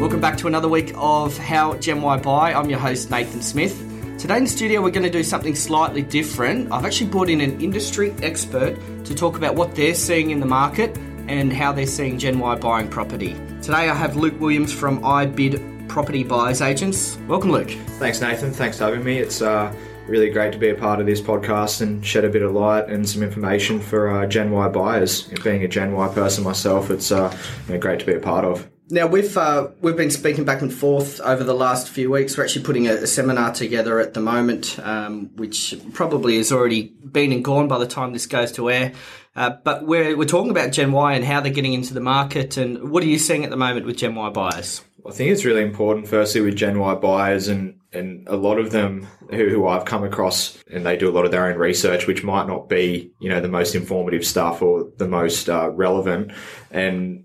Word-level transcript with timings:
Welcome 0.00 0.22
back 0.22 0.38
to 0.38 0.46
another 0.46 0.66
week 0.66 0.94
of 0.96 1.36
How 1.36 1.76
Gen 1.76 2.00
Y 2.00 2.16
Buy. 2.16 2.54
I'm 2.54 2.70
your 2.70 2.78
host, 2.78 3.10
Nathan 3.10 3.42
Smith. 3.42 3.78
Today 4.18 4.38
in 4.38 4.44
the 4.44 4.48
studio, 4.48 4.80
we're 4.80 4.92
going 4.92 5.02
to 5.02 5.10
do 5.10 5.22
something 5.22 5.54
slightly 5.54 6.00
different. 6.00 6.72
I've 6.72 6.86
actually 6.86 7.10
brought 7.10 7.28
in 7.28 7.42
an 7.42 7.60
industry 7.60 8.14
expert 8.22 8.78
to 9.04 9.14
talk 9.14 9.36
about 9.36 9.56
what 9.56 9.74
they're 9.74 9.94
seeing 9.94 10.30
in 10.30 10.40
the 10.40 10.46
market 10.46 10.96
and 11.28 11.52
how 11.52 11.72
they're 11.72 11.86
seeing 11.86 12.18
Gen 12.18 12.38
Y 12.38 12.54
buying 12.54 12.88
property. 12.88 13.34
Today, 13.60 13.90
I 13.90 13.94
have 13.94 14.16
Luke 14.16 14.40
Williams 14.40 14.72
from 14.72 15.02
iBid 15.02 15.86
Property 15.86 16.24
Buyers 16.24 16.62
Agents. 16.62 17.18
Welcome, 17.28 17.52
Luke. 17.52 17.68
Thanks, 17.98 18.22
Nathan. 18.22 18.52
Thanks 18.52 18.78
for 18.78 18.84
having 18.84 19.04
me. 19.04 19.18
It's 19.18 19.42
uh, 19.42 19.70
really 20.06 20.30
great 20.30 20.54
to 20.54 20.58
be 20.58 20.70
a 20.70 20.74
part 20.74 21.00
of 21.00 21.04
this 21.04 21.20
podcast 21.20 21.82
and 21.82 22.04
shed 22.06 22.24
a 22.24 22.30
bit 22.30 22.40
of 22.40 22.52
light 22.52 22.88
and 22.88 23.06
some 23.06 23.22
information 23.22 23.78
for 23.78 24.08
uh, 24.08 24.26
Gen 24.26 24.50
Y 24.50 24.66
buyers. 24.68 25.24
Being 25.44 25.62
a 25.62 25.68
Gen 25.68 25.92
Y 25.92 26.08
person 26.08 26.42
myself, 26.42 26.88
it's 26.88 27.12
uh, 27.12 27.36
you 27.66 27.74
know, 27.74 27.78
great 27.78 28.00
to 28.00 28.06
be 28.06 28.14
a 28.14 28.18
part 28.18 28.46
of. 28.46 28.69
Now 28.92 29.06
we've 29.06 29.36
uh, 29.36 29.68
we've 29.80 29.96
been 29.96 30.10
speaking 30.10 30.44
back 30.44 30.62
and 30.62 30.72
forth 30.72 31.20
over 31.20 31.44
the 31.44 31.54
last 31.54 31.88
few 31.88 32.10
weeks. 32.10 32.36
We're 32.36 32.42
actually 32.42 32.64
putting 32.64 32.88
a, 32.88 32.94
a 32.94 33.06
seminar 33.06 33.52
together 33.52 34.00
at 34.00 34.14
the 34.14 34.20
moment, 34.20 34.80
um, 34.80 35.30
which 35.36 35.76
probably 35.92 36.38
has 36.38 36.50
already 36.50 36.88
been 36.88 37.30
and 37.30 37.44
gone 37.44 37.68
by 37.68 37.78
the 37.78 37.86
time 37.86 38.12
this 38.12 38.26
goes 38.26 38.50
to 38.52 38.68
air. 38.68 38.92
Uh, 39.36 39.50
but 39.62 39.86
we're 39.86 40.16
we're 40.16 40.24
talking 40.24 40.50
about 40.50 40.72
Gen 40.72 40.90
Y 40.90 41.12
and 41.12 41.24
how 41.24 41.40
they're 41.40 41.52
getting 41.52 41.72
into 41.72 41.94
the 41.94 42.00
market, 42.00 42.56
and 42.56 42.90
what 42.90 43.04
are 43.04 43.06
you 43.06 43.18
seeing 43.18 43.44
at 43.44 43.50
the 43.50 43.56
moment 43.56 43.86
with 43.86 43.96
Gen 43.96 44.16
Y 44.16 44.28
buyers? 44.30 44.82
I 45.06 45.12
think 45.12 45.30
it's 45.30 45.44
really 45.44 45.62
important, 45.62 46.08
firstly, 46.08 46.40
with 46.40 46.56
Gen 46.56 46.78
Y 46.80 46.94
buyers, 46.96 47.46
and 47.46 47.78
and 47.92 48.26
a 48.28 48.36
lot 48.36 48.58
of 48.58 48.72
them 48.72 49.06
who, 49.30 49.48
who 49.48 49.68
I've 49.68 49.84
come 49.84 50.02
across, 50.02 50.58
and 50.72 50.84
they 50.84 50.96
do 50.96 51.08
a 51.08 51.12
lot 51.12 51.24
of 51.24 51.30
their 51.30 51.46
own 51.46 51.58
research, 51.58 52.08
which 52.08 52.24
might 52.24 52.48
not 52.48 52.68
be 52.68 53.12
you 53.20 53.28
know 53.28 53.40
the 53.40 53.48
most 53.48 53.76
informative 53.76 54.26
stuff 54.26 54.62
or 54.62 54.90
the 54.96 55.06
most 55.06 55.48
uh, 55.48 55.70
relevant, 55.70 56.32
and 56.72 57.24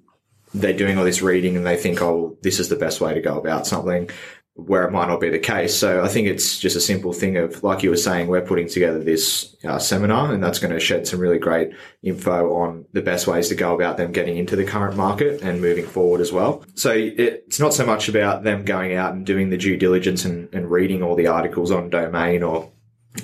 they're 0.59 0.73
doing 0.73 0.97
all 0.97 1.03
this 1.03 1.21
reading 1.21 1.55
and 1.57 1.65
they 1.65 1.77
think, 1.77 2.01
oh, 2.01 2.37
this 2.41 2.59
is 2.59 2.69
the 2.69 2.75
best 2.75 3.01
way 3.01 3.13
to 3.13 3.21
go 3.21 3.37
about 3.37 3.67
something 3.67 4.09
where 4.57 4.87
it 4.87 4.91
might 4.91 5.09
not 5.09 5.19
be 5.19 5.29
the 5.29 5.37
case. 5.37 5.75
So 5.75 6.01
I 6.01 6.07
think 6.07 6.29
it's 6.29 6.57
just 6.57 6.77
a 6.77 6.81
simple 6.81 7.11
thing 7.11 7.35
of, 7.35 7.61
like 7.61 7.83
you 7.83 7.89
were 7.89 7.97
saying, 7.97 8.27
we're 8.27 8.39
putting 8.39 8.69
together 8.69 9.03
this 9.03 9.53
uh, 9.65 9.79
seminar 9.79 10.33
and 10.33 10.41
that's 10.41 10.59
going 10.59 10.73
to 10.73 10.79
shed 10.79 11.05
some 11.05 11.19
really 11.19 11.39
great 11.39 11.71
info 12.01 12.53
on 12.55 12.85
the 12.93 13.01
best 13.01 13.27
ways 13.27 13.49
to 13.49 13.55
go 13.55 13.75
about 13.75 13.97
them 13.97 14.13
getting 14.13 14.37
into 14.37 14.55
the 14.55 14.63
current 14.63 14.95
market 14.95 15.41
and 15.41 15.59
moving 15.59 15.85
forward 15.85 16.21
as 16.21 16.31
well. 16.31 16.63
So 16.75 16.93
it's 16.95 17.59
not 17.59 17.73
so 17.73 17.85
much 17.85 18.07
about 18.07 18.43
them 18.43 18.63
going 18.63 18.95
out 18.95 19.13
and 19.13 19.25
doing 19.25 19.49
the 19.49 19.57
due 19.57 19.75
diligence 19.75 20.23
and, 20.23 20.47
and 20.53 20.71
reading 20.71 21.03
all 21.03 21.15
the 21.15 21.27
articles 21.27 21.69
on 21.69 21.89
domain 21.89 22.41
or 22.41 22.71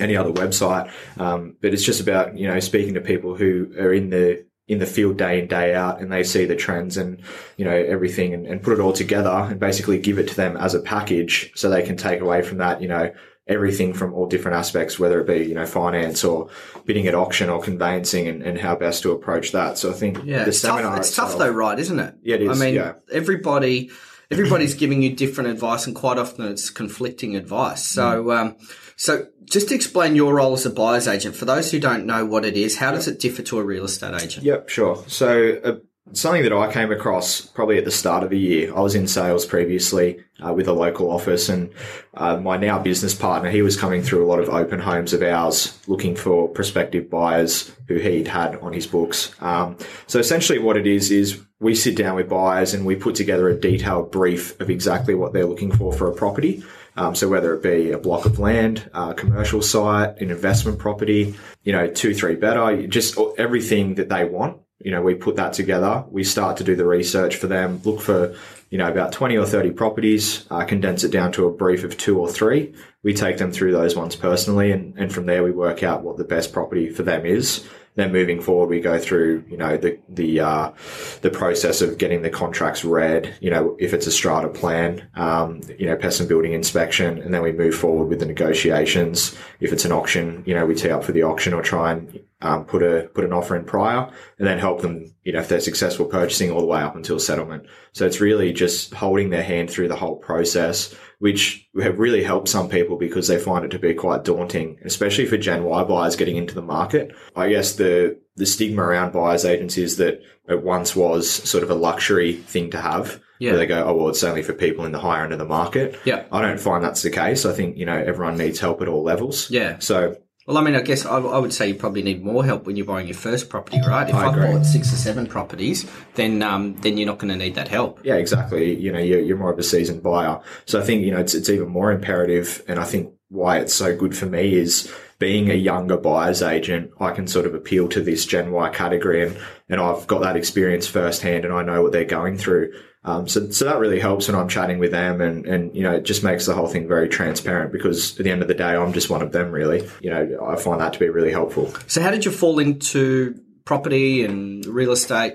any 0.00 0.16
other 0.18 0.32
website. 0.32 0.92
Um, 1.18 1.56
but 1.62 1.72
it's 1.72 1.84
just 1.84 2.02
about, 2.02 2.36
you 2.36 2.46
know, 2.46 2.60
speaking 2.60 2.92
to 2.92 3.00
people 3.00 3.36
who 3.36 3.72
are 3.78 3.92
in 3.94 4.10
the 4.10 4.44
in 4.68 4.78
the 4.78 4.86
field 4.86 5.16
day 5.16 5.40
in 5.40 5.46
day 5.46 5.74
out 5.74 6.00
and 6.00 6.12
they 6.12 6.22
see 6.22 6.44
the 6.44 6.56
trends 6.56 6.96
and 6.96 7.20
you 7.56 7.64
know 7.64 7.72
everything 7.72 8.32
and, 8.32 8.46
and, 8.46 8.62
put 8.62 8.72
it 8.72 8.80
all 8.80 8.92
together 8.92 9.48
and 9.50 9.58
basically 9.58 9.98
give 9.98 10.18
it 10.18 10.28
to 10.28 10.36
them 10.36 10.56
as 10.56 10.74
a 10.74 10.80
package 10.80 11.52
so 11.56 11.68
they 11.68 11.82
can 11.82 11.96
take 11.96 12.20
away 12.20 12.42
from 12.42 12.58
that 12.58 12.80
you 12.80 12.88
know 12.88 13.12
everything 13.48 13.92
from 13.92 14.14
all 14.14 14.26
different 14.26 14.56
aspects 14.56 15.00
whether 15.00 15.20
it 15.20 15.26
be 15.26 15.44
you 15.44 15.54
know 15.54 15.66
finance 15.66 16.22
or 16.22 16.48
bidding 16.84 17.08
at 17.08 17.14
auction 17.14 17.50
or 17.50 17.60
conveyancing 17.60 18.28
and, 18.28 18.42
and 18.42 18.58
how 18.58 18.76
best 18.76 19.02
to 19.02 19.10
approach 19.10 19.50
that 19.50 19.76
so 19.76 19.90
i 19.90 19.92
think 19.92 20.18
yeah 20.24 20.46
it's, 20.46 20.62
tough, 20.62 20.78
it's 20.98 21.08
itself, 21.08 21.30
tough 21.30 21.38
though 21.38 21.50
right 21.50 21.80
isn't 21.80 21.98
it 21.98 22.14
yeah 22.22 22.36
it 22.36 22.42
is 22.42 22.60
i 22.60 22.64
mean 22.64 22.74
yeah. 22.74 22.92
everybody 23.10 23.90
everybody's 24.30 24.74
giving 24.82 25.02
you 25.02 25.14
different 25.14 25.50
advice 25.50 25.86
and 25.88 25.96
quite 25.96 26.18
often 26.18 26.46
it's 26.46 26.70
conflicting 26.70 27.34
advice 27.34 27.84
so 27.84 28.24
mm. 28.24 28.40
um 28.40 28.56
so 28.94 29.26
just 29.44 29.68
to 29.68 29.74
explain 29.74 30.16
your 30.16 30.34
role 30.34 30.54
as 30.54 30.66
a 30.66 30.70
buyer's 30.70 31.08
agent, 31.08 31.34
for 31.34 31.44
those 31.44 31.70
who 31.70 31.78
don't 31.78 32.06
know 32.06 32.24
what 32.24 32.44
it 32.44 32.56
is, 32.56 32.78
how 32.78 32.92
does 32.92 33.08
it 33.08 33.18
differ 33.18 33.42
to 33.42 33.58
a 33.58 33.64
real 33.64 33.84
estate 33.84 34.14
agent? 34.20 34.44
Yep, 34.44 34.68
sure. 34.68 35.04
So 35.06 35.60
uh, 35.64 35.74
something 36.12 36.42
that 36.42 36.52
I 36.52 36.72
came 36.72 36.90
across 36.90 37.40
probably 37.40 37.78
at 37.78 37.84
the 37.84 37.90
start 37.90 38.24
of 38.24 38.30
the 38.30 38.38
year. 38.38 38.74
I 38.74 38.80
was 38.80 38.94
in 38.94 39.06
sales 39.06 39.46
previously 39.46 40.22
uh, 40.44 40.52
with 40.52 40.68
a 40.68 40.72
local 40.72 41.10
office, 41.10 41.48
and 41.48 41.72
uh, 42.14 42.36
my 42.38 42.56
now 42.56 42.78
business 42.78 43.14
partner, 43.14 43.50
he 43.50 43.62
was 43.62 43.76
coming 43.76 44.02
through 44.02 44.24
a 44.24 44.28
lot 44.28 44.40
of 44.40 44.48
open 44.48 44.80
homes 44.80 45.12
of 45.12 45.22
ours, 45.22 45.78
looking 45.86 46.16
for 46.16 46.48
prospective 46.48 47.08
buyers 47.08 47.72
who 47.88 47.96
he'd 47.96 48.28
had 48.28 48.56
on 48.56 48.72
his 48.72 48.86
books. 48.86 49.34
Um, 49.40 49.76
so 50.06 50.18
essentially, 50.18 50.58
what 50.58 50.76
it 50.76 50.86
is 50.86 51.10
is 51.10 51.40
we 51.60 51.74
sit 51.74 51.96
down 51.96 52.16
with 52.16 52.28
buyers 52.28 52.74
and 52.74 52.84
we 52.84 52.96
put 52.96 53.14
together 53.14 53.48
a 53.48 53.58
detailed 53.58 54.10
brief 54.10 54.60
of 54.60 54.68
exactly 54.68 55.14
what 55.14 55.32
they're 55.32 55.46
looking 55.46 55.70
for 55.70 55.92
for 55.92 56.10
a 56.10 56.14
property. 56.14 56.62
Um, 56.96 57.14
so 57.14 57.28
whether 57.28 57.54
it 57.54 57.62
be 57.62 57.92
a 57.92 57.98
block 57.98 58.26
of 58.26 58.38
land, 58.38 58.90
a 58.92 59.14
commercial 59.14 59.62
site, 59.62 60.20
an 60.20 60.30
investment 60.30 60.78
property, 60.78 61.34
you 61.62 61.72
know, 61.72 61.88
two, 61.88 62.14
three 62.14 62.34
better, 62.34 62.86
just 62.86 63.18
everything 63.38 63.94
that 63.96 64.08
they 64.08 64.24
want. 64.24 64.58
You 64.78 64.90
know, 64.90 65.00
we 65.00 65.14
put 65.14 65.36
that 65.36 65.52
together. 65.52 66.04
We 66.10 66.24
start 66.24 66.56
to 66.56 66.64
do 66.64 66.74
the 66.74 66.84
research 66.84 67.36
for 67.36 67.46
them, 67.46 67.80
look 67.84 68.00
for, 68.00 68.34
you 68.68 68.78
know, 68.78 68.88
about 68.88 69.12
20 69.12 69.36
or 69.36 69.46
30 69.46 69.70
properties, 69.70 70.44
uh, 70.50 70.64
condense 70.64 71.04
it 71.04 71.12
down 71.12 71.30
to 71.32 71.46
a 71.46 71.52
brief 71.52 71.84
of 71.84 71.96
two 71.96 72.18
or 72.18 72.28
three. 72.28 72.74
We 73.04 73.14
take 73.14 73.38
them 73.38 73.52
through 73.52 73.72
those 73.72 73.94
ones 73.94 74.16
personally. 74.16 74.72
And, 74.72 74.98
and 74.98 75.12
from 75.12 75.26
there, 75.26 75.44
we 75.44 75.52
work 75.52 75.84
out 75.84 76.02
what 76.02 76.16
the 76.16 76.24
best 76.24 76.52
property 76.52 76.90
for 76.90 77.04
them 77.04 77.24
is. 77.24 77.64
Then 77.94 78.10
moving 78.10 78.40
forward, 78.40 78.70
we 78.70 78.80
go 78.80 78.98
through, 78.98 79.44
you 79.50 79.58
know, 79.58 79.76
the, 79.76 79.98
the, 80.08 80.40
uh, 80.40 80.72
the 81.20 81.28
process 81.28 81.82
of 81.82 81.98
getting 81.98 82.22
the 82.22 82.30
contracts 82.30 82.86
read, 82.86 83.34
you 83.40 83.50
know, 83.50 83.76
if 83.78 83.92
it's 83.92 84.06
a 84.06 84.10
strata 84.10 84.48
plan, 84.48 85.06
um, 85.14 85.60
you 85.78 85.84
know, 85.84 85.96
pest 85.96 86.18
and 86.18 86.28
building 86.28 86.54
inspection, 86.54 87.20
and 87.20 87.34
then 87.34 87.42
we 87.42 87.52
move 87.52 87.74
forward 87.74 88.06
with 88.06 88.20
the 88.20 88.24
negotiations. 88.26 89.36
If 89.60 89.74
it's 89.74 89.84
an 89.84 89.92
auction, 89.92 90.42
you 90.46 90.54
know, 90.54 90.64
we 90.64 90.74
tee 90.74 90.90
up 90.90 91.04
for 91.04 91.12
the 91.12 91.24
auction 91.24 91.52
or 91.52 91.60
try 91.60 91.92
and, 91.92 92.18
um, 92.40 92.64
put 92.64 92.82
a, 92.82 93.10
put 93.14 93.24
an 93.24 93.32
offer 93.32 93.54
in 93.56 93.64
prior 93.64 94.10
and 94.38 94.48
then 94.48 94.58
help 94.58 94.80
them, 94.80 95.14
you 95.22 95.32
know, 95.32 95.40
if 95.40 95.48
they're 95.48 95.60
successful 95.60 96.06
purchasing 96.06 96.50
all 96.50 96.60
the 96.60 96.66
way 96.66 96.80
up 96.80 96.96
until 96.96 97.20
settlement. 97.20 97.66
So 97.92 98.06
it's 98.06 98.20
really 98.20 98.54
just 98.54 98.94
holding 98.94 99.28
their 99.28 99.44
hand 99.44 99.70
through 99.70 99.88
the 99.88 99.96
whole 99.96 100.16
process 100.16 100.94
which 101.22 101.68
have 101.80 102.00
really 102.00 102.24
helped 102.24 102.48
some 102.48 102.68
people 102.68 102.96
because 102.96 103.28
they 103.28 103.38
find 103.38 103.64
it 103.64 103.70
to 103.70 103.78
be 103.78 103.94
quite 103.94 104.24
daunting, 104.24 104.76
especially 104.84 105.24
for 105.24 105.36
Gen 105.36 105.62
Y 105.62 105.84
buyers 105.84 106.16
getting 106.16 106.36
into 106.36 106.52
the 106.52 106.62
market. 106.62 107.14
I 107.36 107.48
guess 107.48 107.76
the 107.76 108.18
the 108.34 108.44
stigma 108.44 108.82
around 108.82 109.12
buyers 109.12 109.44
agents 109.44 109.78
is 109.78 109.98
that 109.98 110.20
it 110.48 110.64
once 110.64 110.96
was 110.96 111.30
sort 111.30 111.62
of 111.62 111.70
a 111.70 111.76
luxury 111.76 112.32
thing 112.32 112.70
to 112.70 112.80
have. 112.80 113.20
Yeah. 113.38 113.52
Where 113.52 113.58
they 113.58 113.66
go, 113.66 113.84
oh 113.84 113.94
well, 113.94 114.08
it's 114.08 114.24
only 114.24 114.42
for 114.42 114.52
people 114.52 114.84
in 114.84 114.90
the 114.90 114.98
higher 114.98 115.22
end 115.22 115.32
of 115.32 115.38
the 115.38 115.44
market. 115.44 115.96
Yeah. 116.04 116.24
I 116.32 116.42
don't 116.42 116.58
find 116.58 116.82
that's 116.82 117.02
the 117.02 117.10
case. 117.10 117.46
I 117.46 117.52
think 117.52 117.76
you 117.76 117.86
know 117.86 117.96
everyone 117.96 118.36
needs 118.36 118.58
help 118.58 118.82
at 118.82 118.88
all 118.88 119.04
levels. 119.04 119.48
Yeah. 119.48 119.78
So 119.78 120.16
well, 120.46 120.58
I 120.58 120.62
mean, 120.62 120.74
I 120.74 120.80
guess 120.80 121.06
I, 121.06 121.18
I, 121.18 121.38
would 121.38 121.52
say 121.52 121.68
you 121.68 121.74
probably 121.74 122.02
need 122.02 122.24
more 122.24 122.44
help 122.44 122.66
when 122.66 122.76
you're 122.76 122.86
buying 122.86 123.06
your 123.06 123.16
first 123.16 123.48
property, 123.48 123.80
right? 123.86 124.08
If 124.08 124.14
I 124.14 124.24
have 124.24 124.34
bought 124.34 124.66
six 124.66 124.92
or 124.92 124.96
seven 124.96 125.26
properties, 125.26 125.88
then 126.14 126.42
um, 126.42 126.74
then 126.80 126.96
you're 126.96 127.06
not 127.06 127.18
going 127.18 127.32
to 127.32 127.36
need 127.38 127.54
that 127.54 127.68
help. 127.68 128.00
Yeah, 128.04 128.16
exactly. 128.16 128.74
You 128.74 128.92
know, 128.92 128.98
you're, 128.98 129.20
you're 129.20 129.36
more 129.36 129.52
of 129.52 129.58
a 129.58 129.62
seasoned 129.62 130.02
buyer, 130.02 130.40
so 130.64 130.80
I 130.80 130.84
think 130.84 131.04
you 131.04 131.12
know 131.12 131.20
it's 131.20 131.34
it's 131.34 131.48
even 131.48 131.68
more 131.68 131.92
imperative, 131.92 132.62
and 132.66 132.80
I 132.80 132.84
think 132.84 133.12
why 133.28 133.58
it's 133.58 133.74
so 133.74 133.96
good 133.96 134.16
for 134.16 134.26
me 134.26 134.54
is 134.54 134.92
being 135.22 135.52
a 135.52 135.54
younger 135.54 135.96
buyer's 135.96 136.42
agent. 136.42 136.90
I 136.98 137.12
can 137.12 137.28
sort 137.28 137.46
of 137.46 137.54
appeal 137.54 137.88
to 137.90 138.00
this 138.00 138.26
Gen 138.26 138.50
Y 138.50 138.68
category, 138.70 139.24
and 139.24 139.38
and 139.68 139.80
I've 139.80 140.04
got 140.08 140.22
that 140.22 140.34
experience 140.34 140.88
firsthand, 140.88 141.44
and 141.44 141.54
I 141.54 141.62
know 141.62 141.80
what 141.80 141.92
they're 141.92 142.04
going 142.04 142.36
through. 142.36 142.72
Um, 143.04 143.28
so, 143.28 143.48
so 143.50 143.64
that 143.66 143.78
really 143.78 144.00
helps 144.00 144.26
when 144.26 144.36
I'm 144.36 144.48
chatting 144.48 144.78
with 144.78 144.92
them 144.92 145.20
and, 145.20 145.44
and, 145.44 145.74
you 145.74 145.82
know, 145.82 145.96
it 145.96 146.04
just 146.04 146.22
makes 146.22 146.46
the 146.46 146.54
whole 146.54 146.68
thing 146.68 146.86
very 146.86 147.08
transparent 147.08 147.72
because 147.72 148.16
at 148.16 148.22
the 148.22 148.30
end 148.30 148.42
of 148.42 148.48
the 148.48 148.54
day, 148.54 148.76
I'm 148.76 148.92
just 148.92 149.10
one 149.10 149.22
of 149.22 149.32
them 149.32 149.50
really. 149.50 149.88
You 150.00 150.10
know, 150.10 150.46
I 150.48 150.54
find 150.54 150.80
that 150.80 150.92
to 150.92 151.00
be 151.00 151.08
really 151.08 151.32
helpful. 151.32 151.74
So 151.88 152.00
how 152.00 152.12
did 152.12 152.24
you 152.24 152.30
fall 152.30 152.60
into 152.60 153.40
property 153.64 154.24
and 154.24 154.64
real 154.66 154.92
estate? 154.92 155.34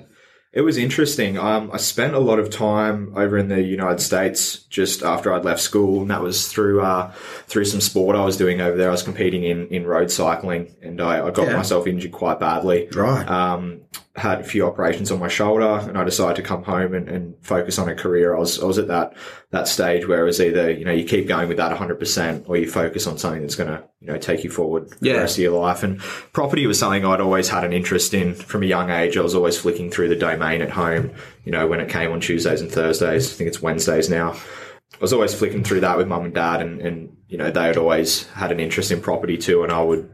It 0.54 0.62
was 0.62 0.78
interesting. 0.78 1.38
Um, 1.38 1.70
I 1.74 1.78
spent 1.78 2.14
a 2.14 2.20
lot 2.20 2.40
of 2.40 2.50
time 2.50 3.12
over 3.16 3.38
in 3.38 3.50
the 3.50 3.62
United 3.62 4.00
States 4.00 4.60
just 4.70 5.04
after 5.04 5.34
I'd 5.34 5.46
left 5.46 5.60
school, 5.60 6.02
and 6.02 6.10
that 6.10 6.22
was 6.22 6.48
through 6.48 6.82
uh, 6.82 7.12
through 7.48 7.66
some 7.66 7.82
sport 7.82 8.16
I 8.16 8.24
was 8.24 8.38
doing 8.38 8.62
over 8.62 8.78
there. 8.78 8.88
I 8.88 8.92
was 8.92 9.04
competing 9.04 9.44
in, 9.44 9.68
in 9.68 9.86
road 9.86 10.10
cycling, 10.10 10.76
and 10.82 11.02
I, 11.02 11.28
I 11.28 11.32
got 11.32 11.48
yeah. 11.48 11.58
myself 11.58 11.86
injured 11.86 12.14
quite 12.14 12.40
badly. 12.40 12.88
Right. 12.94 13.28
Um, 13.28 13.82
had 14.18 14.42
a 14.42 14.44
few 14.44 14.66
operations 14.66 15.12
on 15.12 15.20
my 15.20 15.28
shoulder 15.28 15.78
and 15.88 15.96
I 15.96 16.04
decided 16.04 16.38
to 16.38 16.42
come 16.42 16.64
home 16.64 16.96
and, 16.96 17.08
and 17.08 17.36
focus 17.42 17.78
on 17.78 17.88
a 17.88 17.94
career. 17.94 18.36
I 18.36 18.40
was, 18.40 18.60
I 18.60 18.66
was 18.66 18.80
at 18.80 18.88
that, 18.88 19.16
that 19.52 19.68
stage 19.68 20.08
where 20.08 20.22
it 20.24 20.26
was 20.26 20.42
either, 20.42 20.72
you 20.72 20.86
know, 20.86 20.92
you 20.92 21.06
keep 21.06 21.28
going 21.28 21.48
with 21.48 21.58
that 21.58 21.78
100% 21.78 22.50
or 22.50 22.58
you 22.58 22.68
focus 22.70 23.06
on 23.06 23.20
something 23.20 23.42
that's 23.42 23.56
going 23.56 23.70
to, 23.70 23.84
you 24.00 24.08
know, 24.08 24.18
take 24.18 24.44
you 24.44 24.50
forward 24.50 24.90
for 24.90 24.98
Yeah. 25.06 25.14
the 25.14 25.20
rest 25.20 25.38
of 25.38 25.44
your 25.44 25.60
life. 25.60 25.84
And 25.84 26.00
property 26.34 26.66
was 26.66 26.80
something 26.80 27.06
I'd 27.06 27.22
always 27.22 27.48
had 27.50 27.64
an 27.64 27.74
interest 27.74 28.14
in 28.16 28.34
from 28.34 28.64
a 28.64 28.66
young 28.66 28.90
age. 28.90 29.18
I 29.18 29.22
was 29.22 29.36
always 29.36 29.58
flicking 29.60 29.92
through 29.92 30.10
the 30.10 30.16
domain 30.16 30.62
at 30.64 30.72
home, 30.72 31.12
you 31.46 31.52
know, 31.52 31.68
when 31.68 31.80
it 31.80 31.90
came 31.90 32.12
on 32.12 32.20
Tuesdays 32.20 32.60
and 32.62 32.72
Thursdays. 32.72 33.32
I 33.32 33.36
think 33.36 33.48
it's 33.50 33.62
Wednesdays 33.62 34.10
now. 34.10 34.32
I 34.34 35.00
was 35.00 35.14
always 35.14 35.36
flicking 35.36 35.64
through 35.64 35.82
that 35.82 35.96
with 35.98 36.08
mum 36.08 36.26
and 36.26 36.34
dad 36.34 36.62
and, 36.62 36.82
and, 36.82 37.16
you 37.28 37.38
know, 37.38 37.52
they 37.52 37.66
had 37.68 37.78
always 37.78 38.26
had 38.30 38.52
an 38.52 38.60
interest 38.60 38.90
in 38.90 39.00
property 39.00 39.38
too. 39.38 39.62
And 39.64 39.72
I 39.72 39.82
would, 39.84 40.10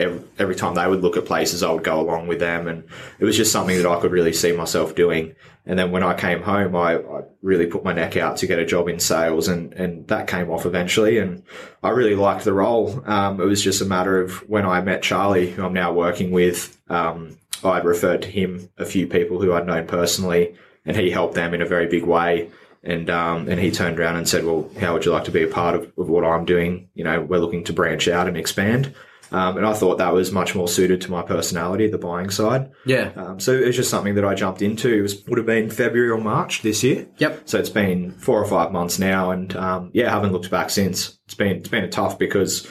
every, 0.00 0.22
every 0.38 0.54
time 0.56 0.74
they 0.74 0.86
would 0.86 1.02
look 1.02 1.16
at 1.16 1.26
places, 1.26 1.62
I 1.62 1.70
would 1.70 1.84
go 1.84 2.00
along 2.00 2.26
with 2.26 2.40
them. 2.40 2.66
And 2.66 2.84
it 3.18 3.24
was 3.24 3.36
just 3.36 3.52
something 3.52 3.76
that 3.76 3.86
I 3.86 4.00
could 4.00 4.12
really 4.12 4.32
see 4.32 4.52
myself 4.52 4.94
doing. 4.94 5.34
And 5.66 5.78
then 5.78 5.92
when 5.92 6.02
I 6.02 6.14
came 6.14 6.42
home, 6.42 6.74
I, 6.74 6.96
I 6.96 7.22
really 7.42 7.66
put 7.66 7.84
my 7.84 7.92
neck 7.92 8.16
out 8.16 8.38
to 8.38 8.46
get 8.46 8.58
a 8.58 8.66
job 8.66 8.88
in 8.88 8.98
sales 8.98 9.46
and, 9.46 9.72
and 9.74 10.08
that 10.08 10.26
came 10.26 10.50
off 10.50 10.66
eventually. 10.66 11.18
And 11.18 11.42
I 11.82 11.90
really 11.90 12.16
liked 12.16 12.44
the 12.44 12.52
role. 12.52 13.02
Um, 13.06 13.40
it 13.40 13.44
was 13.44 13.62
just 13.62 13.82
a 13.82 13.84
matter 13.84 14.20
of 14.20 14.48
when 14.48 14.64
I 14.64 14.80
met 14.80 15.02
Charlie, 15.02 15.50
who 15.50 15.64
I'm 15.64 15.74
now 15.74 15.92
working 15.92 16.30
with, 16.30 16.76
um, 16.88 17.36
I'd 17.62 17.84
referred 17.84 18.22
to 18.22 18.28
him 18.28 18.70
a 18.78 18.86
few 18.86 19.06
people 19.06 19.40
who 19.40 19.52
I'd 19.52 19.66
known 19.66 19.86
personally 19.86 20.56
and 20.86 20.96
he 20.96 21.10
helped 21.10 21.34
them 21.34 21.54
in 21.54 21.62
a 21.62 21.66
very 21.66 21.86
big 21.86 22.04
way. 22.04 22.50
And 22.82 23.10
um, 23.10 23.46
and 23.48 23.60
he 23.60 23.70
turned 23.70 24.00
around 24.00 24.16
and 24.16 24.26
said, 24.26 24.44
"Well, 24.46 24.70
how 24.80 24.94
would 24.94 25.04
you 25.04 25.12
like 25.12 25.24
to 25.24 25.30
be 25.30 25.42
a 25.42 25.46
part 25.46 25.74
of, 25.74 25.92
of 25.98 26.08
what 26.08 26.24
I'm 26.24 26.46
doing? 26.46 26.88
You 26.94 27.04
know, 27.04 27.20
we're 27.20 27.38
looking 27.38 27.62
to 27.64 27.74
branch 27.74 28.08
out 28.08 28.26
and 28.26 28.38
expand." 28.38 28.94
Um, 29.32 29.56
and 29.56 29.66
I 29.66 29.72
thought 29.72 29.98
that 29.98 30.12
was 30.12 30.32
much 30.32 30.54
more 30.54 30.68
suited 30.68 31.00
to 31.02 31.10
my 31.10 31.22
personality, 31.22 31.86
the 31.88 31.98
buying 31.98 32.30
side. 32.30 32.70
Yeah. 32.84 33.12
Um, 33.16 33.40
so 33.40 33.52
it 33.52 33.66
was 33.66 33.76
just 33.76 33.90
something 33.90 34.14
that 34.16 34.24
I 34.24 34.34
jumped 34.34 34.62
into. 34.62 34.92
It 34.92 35.02
was, 35.02 35.24
would 35.26 35.38
have 35.38 35.46
been 35.46 35.70
February 35.70 36.10
or 36.10 36.18
March 36.18 36.62
this 36.62 36.82
year. 36.82 37.06
Yep. 37.18 37.42
So 37.48 37.58
it's 37.58 37.70
been 37.70 38.12
four 38.12 38.42
or 38.42 38.46
five 38.46 38.72
months 38.72 38.98
now, 38.98 39.30
and 39.30 39.54
um, 39.56 39.90
yeah, 39.92 40.08
I 40.08 40.10
haven't 40.10 40.32
looked 40.32 40.50
back 40.50 40.70
since. 40.70 41.18
It's 41.26 41.34
been 41.34 41.58
it's 41.58 41.68
been 41.68 41.88
tough 41.90 42.18
because 42.18 42.66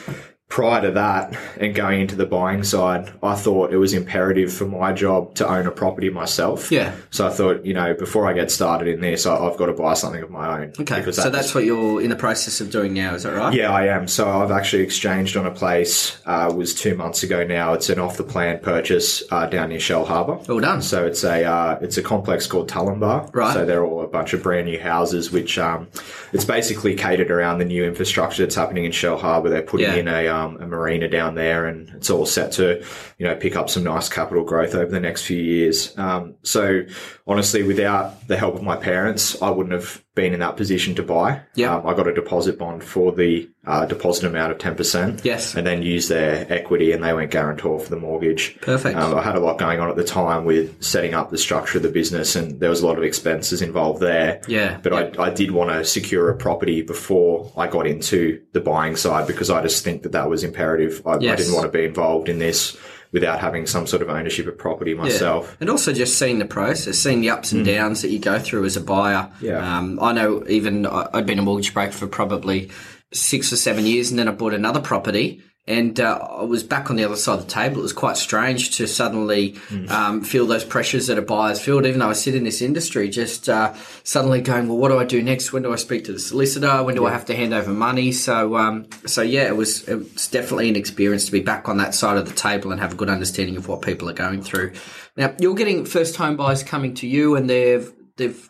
prior 0.50 0.82
to 0.82 0.90
that 0.92 1.38
and 1.58 1.76
going 1.76 2.02
into 2.02 2.16
the 2.16 2.26
buying 2.26 2.64
side, 2.64 3.14
I 3.22 3.36
thought 3.36 3.72
it 3.72 3.78
was 3.78 3.94
imperative 3.94 4.52
for 4.52 4.66
my 4.66 4.92
job 4.92 5.36
to 5.36 5.48
own 5.48 5.68
a 5.68 5.72
property 5.72 6.10
myself. 6.10 6.72
Yeah. 6.72 6.96
So 7.12 7.28
I 7.28 7.30
thought, 7.30 7.64
you 7.66 7.76
know, 7.76 7.94
before 7.94 8.28
I 8.28 8.34
get 8.34 8.50
started 8.50 8.88
in 8.88 9.00
this, 9.00 9.28
I, 9.28 9.38
I've 9.38 9.58
got 9.58 9.68
to 9.68 9.74
buy 9.74 9.94
something 9.94 10.24
of 10.24 10.32
my 10.32 10.60
own. 10.62 10.74
Okay. 10.80 10.98
Because 10.98 11.18
so 11.18 11.24
that 11.26 11.34
that's 11.34 11.54
what 11.54 11.66
you're 11.66 12.02
in 12.02 12.10
the 12.10 12.16
process 12.16 12.62
of 12.62 12.72
doing 12.72 12.96
now, 12.96 13.14
is 13.14 13.24
that 13.24 13.34
right? 13.36 13.54
yeah, 13.54 13.72
I 13.72 13.86
am. 13.96 14.08
So 14.08 14.28
I've 14.28 14.50
actually 14.50 14.82
exchanged 14.82 15.38
on 15.38 15.46
a 15.46 15.52
place. 15.52 16.18
Uh, 16.26 16.50
it 16.52 16.56
was 16.58 16.74
two 16.74 16.96
months 16.96 17.22
ago 17.22 17.44
now. 17.46 17.74
It's 17.74 17.90
an 17.90 18.00
off 18.00 18.18
the 18.18 18.24
plan 18.24 18.58
purchase 18.60 19.22
uh, 19.32 19.46
down 19.46 19.70
near 19.70 19.78
Shellharbour. 19.78 20.48
Well 20.48 20.60
done. 20.60 20.82
So 20.82 21.06
it's 21.06 21.24
a 21.24 21.44
uh, 21.46 21.78
it's 21.82 21.98
a 21.98 22.02
complex 22.02 22.48
called 22.48 22.68
Tullimbar. 22.70 23.34
Right. 23.36 23.54
So 23.54 23.66
they're 23.68 23.86
all 23.86 24.02
a 24.04 24.08
bunch 24.08 24.34
of 24.34 24.42
brand 24.42 24.66
new 24.66 24.80
houses, 24.82 25.32
which 25.32 25.60
um, 25.60 25.88
it's 26.34 26.44
basically 26.46 26.96
catered 26.96 27.30
around 27.30 27.60
the 27.60 27.66
new 27.66 27.84
infrastructure 27.86 28.44
that's 28.44 28.56
happening 28.56 28.86
in 28.86 28.92
Shellharbour. 28.92 29.50
They're 29.50 29.62
putting 29.62 29.86
Yeah. 29.88 29.96
in 29.96 30.08
a 30.08 30.28
um, 30.28 30.39
a 30.40 30.68
marina 30.68 31.08
down 31.08 31.36
there, 31.36 31.68
and 31.68 31.90
it's 31.90 32.10
all 32.10 32.26
set 32.26 32.52
to 32.54 32.84
you 33.18 33.28
know 33.28 33.36
pick 33.36 33.56
up 33.56 33.70
some 33.70 33.84
nice 33.84 34.10
capital 34.10 34.44
growth 34.44 34.76
over 34.76 34.92
the 34.92 35.00
next 35.00 35.26
few 35.26 35.42
years. 35.42 35.98
Um, 35.98 36.36
so 36.44 36.84
honestly, 37.28 37.64
without 37.64 38.28
the 38.28 38.38
help 38.38 38.56
of 38.56 38.64
my 38.64 38.76
parents, 38.76 39.42
I 39.42 39.50
wouldn't 39.50 39.74
have 39.74 40.04
been 40.16 40.34
in 40.34 40.40
that 40.40 40.58
position 40.58 40.96
to 40.96 41.04
buy. 41.04 41.42
Yeah. 41.56 41.76
Um, 41.76 41.88
I 41.88 41.94
got 41.94 42.08
a 42.08 42.14
deposit 42.14 42.58
bond 42.58 42.84
for 42.84 43.12
the 43.12 43.50
uh, 43.66 43.86
deposit 43.86 44.26
amount 44.26 44.52
of 44.52 44.58
ten 44.58 44.76
percent. 44.76 45.22
Yes. 45.24 45.56
And 45.56 45.66
then 45.66 45.82
used 45.84 46.10
their 46.10 46.52
equity, 46.52 46.92
and 46.92 47.04
they 47.04 47.14
went 47.14 47.32
guarantor 47.32 47.80
for 47.80 47.90
the 47.90 47.96
mortgage. 47.98 48.60
Perfect. 48.62 48.98
Um, 48.98 49.16
I 49.16 49.22
had 49.22 49.36
a 49.36 49.40
lot 49.40 49.58
going 49.60 49.80
on 49.80 49.90
at 49.90 49.96
the 49.96 50.04
time 50.04 50.46
with 50.46 50.84
setting 50.84 51.14
up 51.14 51.30
the 51.30 51.38
structure 51.38 51.78
of 51.78 51.84
the 51.84 51.90
business, 51.92 52.36
and 52.36 52.60
there 52.60 52.70
was 52.70 52.82
a 52.82 52.88
lot 52.88 52.98
of 52.98 53.04
expenses 53.04 53.62
involved 53.62 54.02
there. 54.02 54.42
Yeah, 54.48 54.80
But 54.82 54.94
yeah. 54.94 55.22
I, 55.24 55.28
I 55.28 55.30
did 55.30 55.52
want 55.52 55.70
to 55.70 55.86
secure 55.86 56.30
a 56.30 56.36
property 56.36 56.82
before 56.82 57.52
I 57.56 57.68
got 57.68 57.86
into 57.88 58.42
the 58.54 58.62
buying 58.62 58.96
side 58.96 59.28
because 59.28 59.50
I 59.50 59.62
just 59.62 59.84
think 59.84 60.04
that 60.04 60.12
that 60.14 60.30
was 60.30 60.44
imperative. 60.44 61.02
I, 61.06 61.12
I 61.14 61.18
didn't 61.36 61.54
want 61.54 61.66
to 61.66 61.72
be 61.72 61.86
involved 61.86 62.30
in 62.30 62.40
this 62.40 62.76
without 63.12 63.40
having 63.40 63.66
some 63.66 63.88
sort 63.88 64.02
of 64.02 64.10
ownership 64.10 64.48
of 64.48 64.58
property 64.58 64.94
myself. 64.94 65.58
And 65.60 65.70
also 65.70 65.94
just 65.94 66.20
seeing 66.20 66.40
the 66.40 66.46
process, 66.46 67.00
seeing 67.00 67.22
the 67.22 67.30
ups 67.32 67.52
and 67.52 67.66
downs 67.66 68.02
that 68.04 68.10
you 68.10 68.20
go 68.20 68.38
through 68.40 68.66
as 68.66 68.78
a 68.78 68.82
buyer. 68.82 69.32
Mm. 69.40 69.42
Yeah. 69.42 69.78
Um, 69.78 70.00
I 70.02 70.14
know 70.14 70.44
even 70.48 70.86
I'd 70.86 71.26
been 71.26 71.40
a 71.40 71.42
mortgage 71.42 71.74
broker 71.74 71.92
for 71.92 72.08
probably 72.08 72.70
six 73.12 73.52
or 73.52 73.56
seven 73.56 73.86
years, 73.86 74.12
and 74.12 74.20
then 74.20 74.28
I 74.28 74.32
bought 74.32 74.54
another 74.54 74.80
property. 74.80 75.42
And 75.70 76.00
uh, 76.00 76.18
I 76.18 76.44
was 76.44 76.64
back 76.64 76.90
on 76.90 76.96
the 76.96 77.04
other 77.06 77.16
side 77.16 77.38
of 77.40 77.46
the 77.46 77.52
table. 77.52 77.78
It 77.78 77.84
was 77.84 77.94
quite 77.94 78.18
strange 78.18 78.76
to 78.78 78.88
suddenly 78.88 79.52
Mm. 79.70 79.90
um, 79.92 80.22
feel 80.22 80.48
those 80.48 80.64
pressures 80.66 81.08
that 81.08 81.18
a 81.20 81.22
buyer's 81.22 81.62
feel. 81.62 81.86
Even 81.86 82.00
though 82.00 82.10
I 82.10 82.14
sit 82.14 82.34
in 82.34 82.44
this 82.44 82.60
industry, 82.62 83.08
just 83.08 83.48
uh, 83.48 83.74
suddenly 84.04 84.42
going, 84.42 84.68
well, 84.68 84.78
what 84.78 84.90
do 84.90 84.98
I 84.98 85.06
do 85.06 85.22
next? 85.22 85.54
When 85.54 85.62
do 85.62 85.72
I 85.72 85.76
speak 85.76 86.06
to 86.06 86.12
the 86.12 86.20
solicitor? 86.20 86.84
When 86.84 86.96
do 86.96 87.06
I 87.06 87.12
have 87.12 87.26
to 87.28 87.36
hand 87.36 87.54
over 87.54 87.72
money? 87.72 88.12
So, 88.12 88.58
um, 88.58 88.88
so 89.06 89.22
yeah, 89.22 89.44
it 89.48 89.56
was 89.56 89.88
it's 89.88 90.28
definitely 90.28 90.70
an 90.70 90.76
experience 90.76 91.28
to 91.28 91.32
be 91.32 91.42
back 91.42 91.70
on 91.70 91.78
that 91.78 91.94
side 91.94 92.18
of 92.18 92.28
the 92.28 92.34
table 92.34 92.72
and 92.72 92.82
have 92.82 92.94
a 92.94 92.96
good 92.96 93.10
understanding 93.10 93.56
of 93.56 93.68
what 93.68 93.84
people 93.84 94.10
are 94.10 94.14
going 94.14 94.42
through. 94.42 94.74
Now, 95.16 95.36
you're 95.40 95.54
getting 95.56 95.86
first 95.86 96.16
home 96.16 96.36
buyers 96.36 96.64
coming 96.64 96.96
to 96.96 97.08
you, 97.08 97.36
and 97.36 97.48
they've 97.48 97.92
they've 98.18 98.50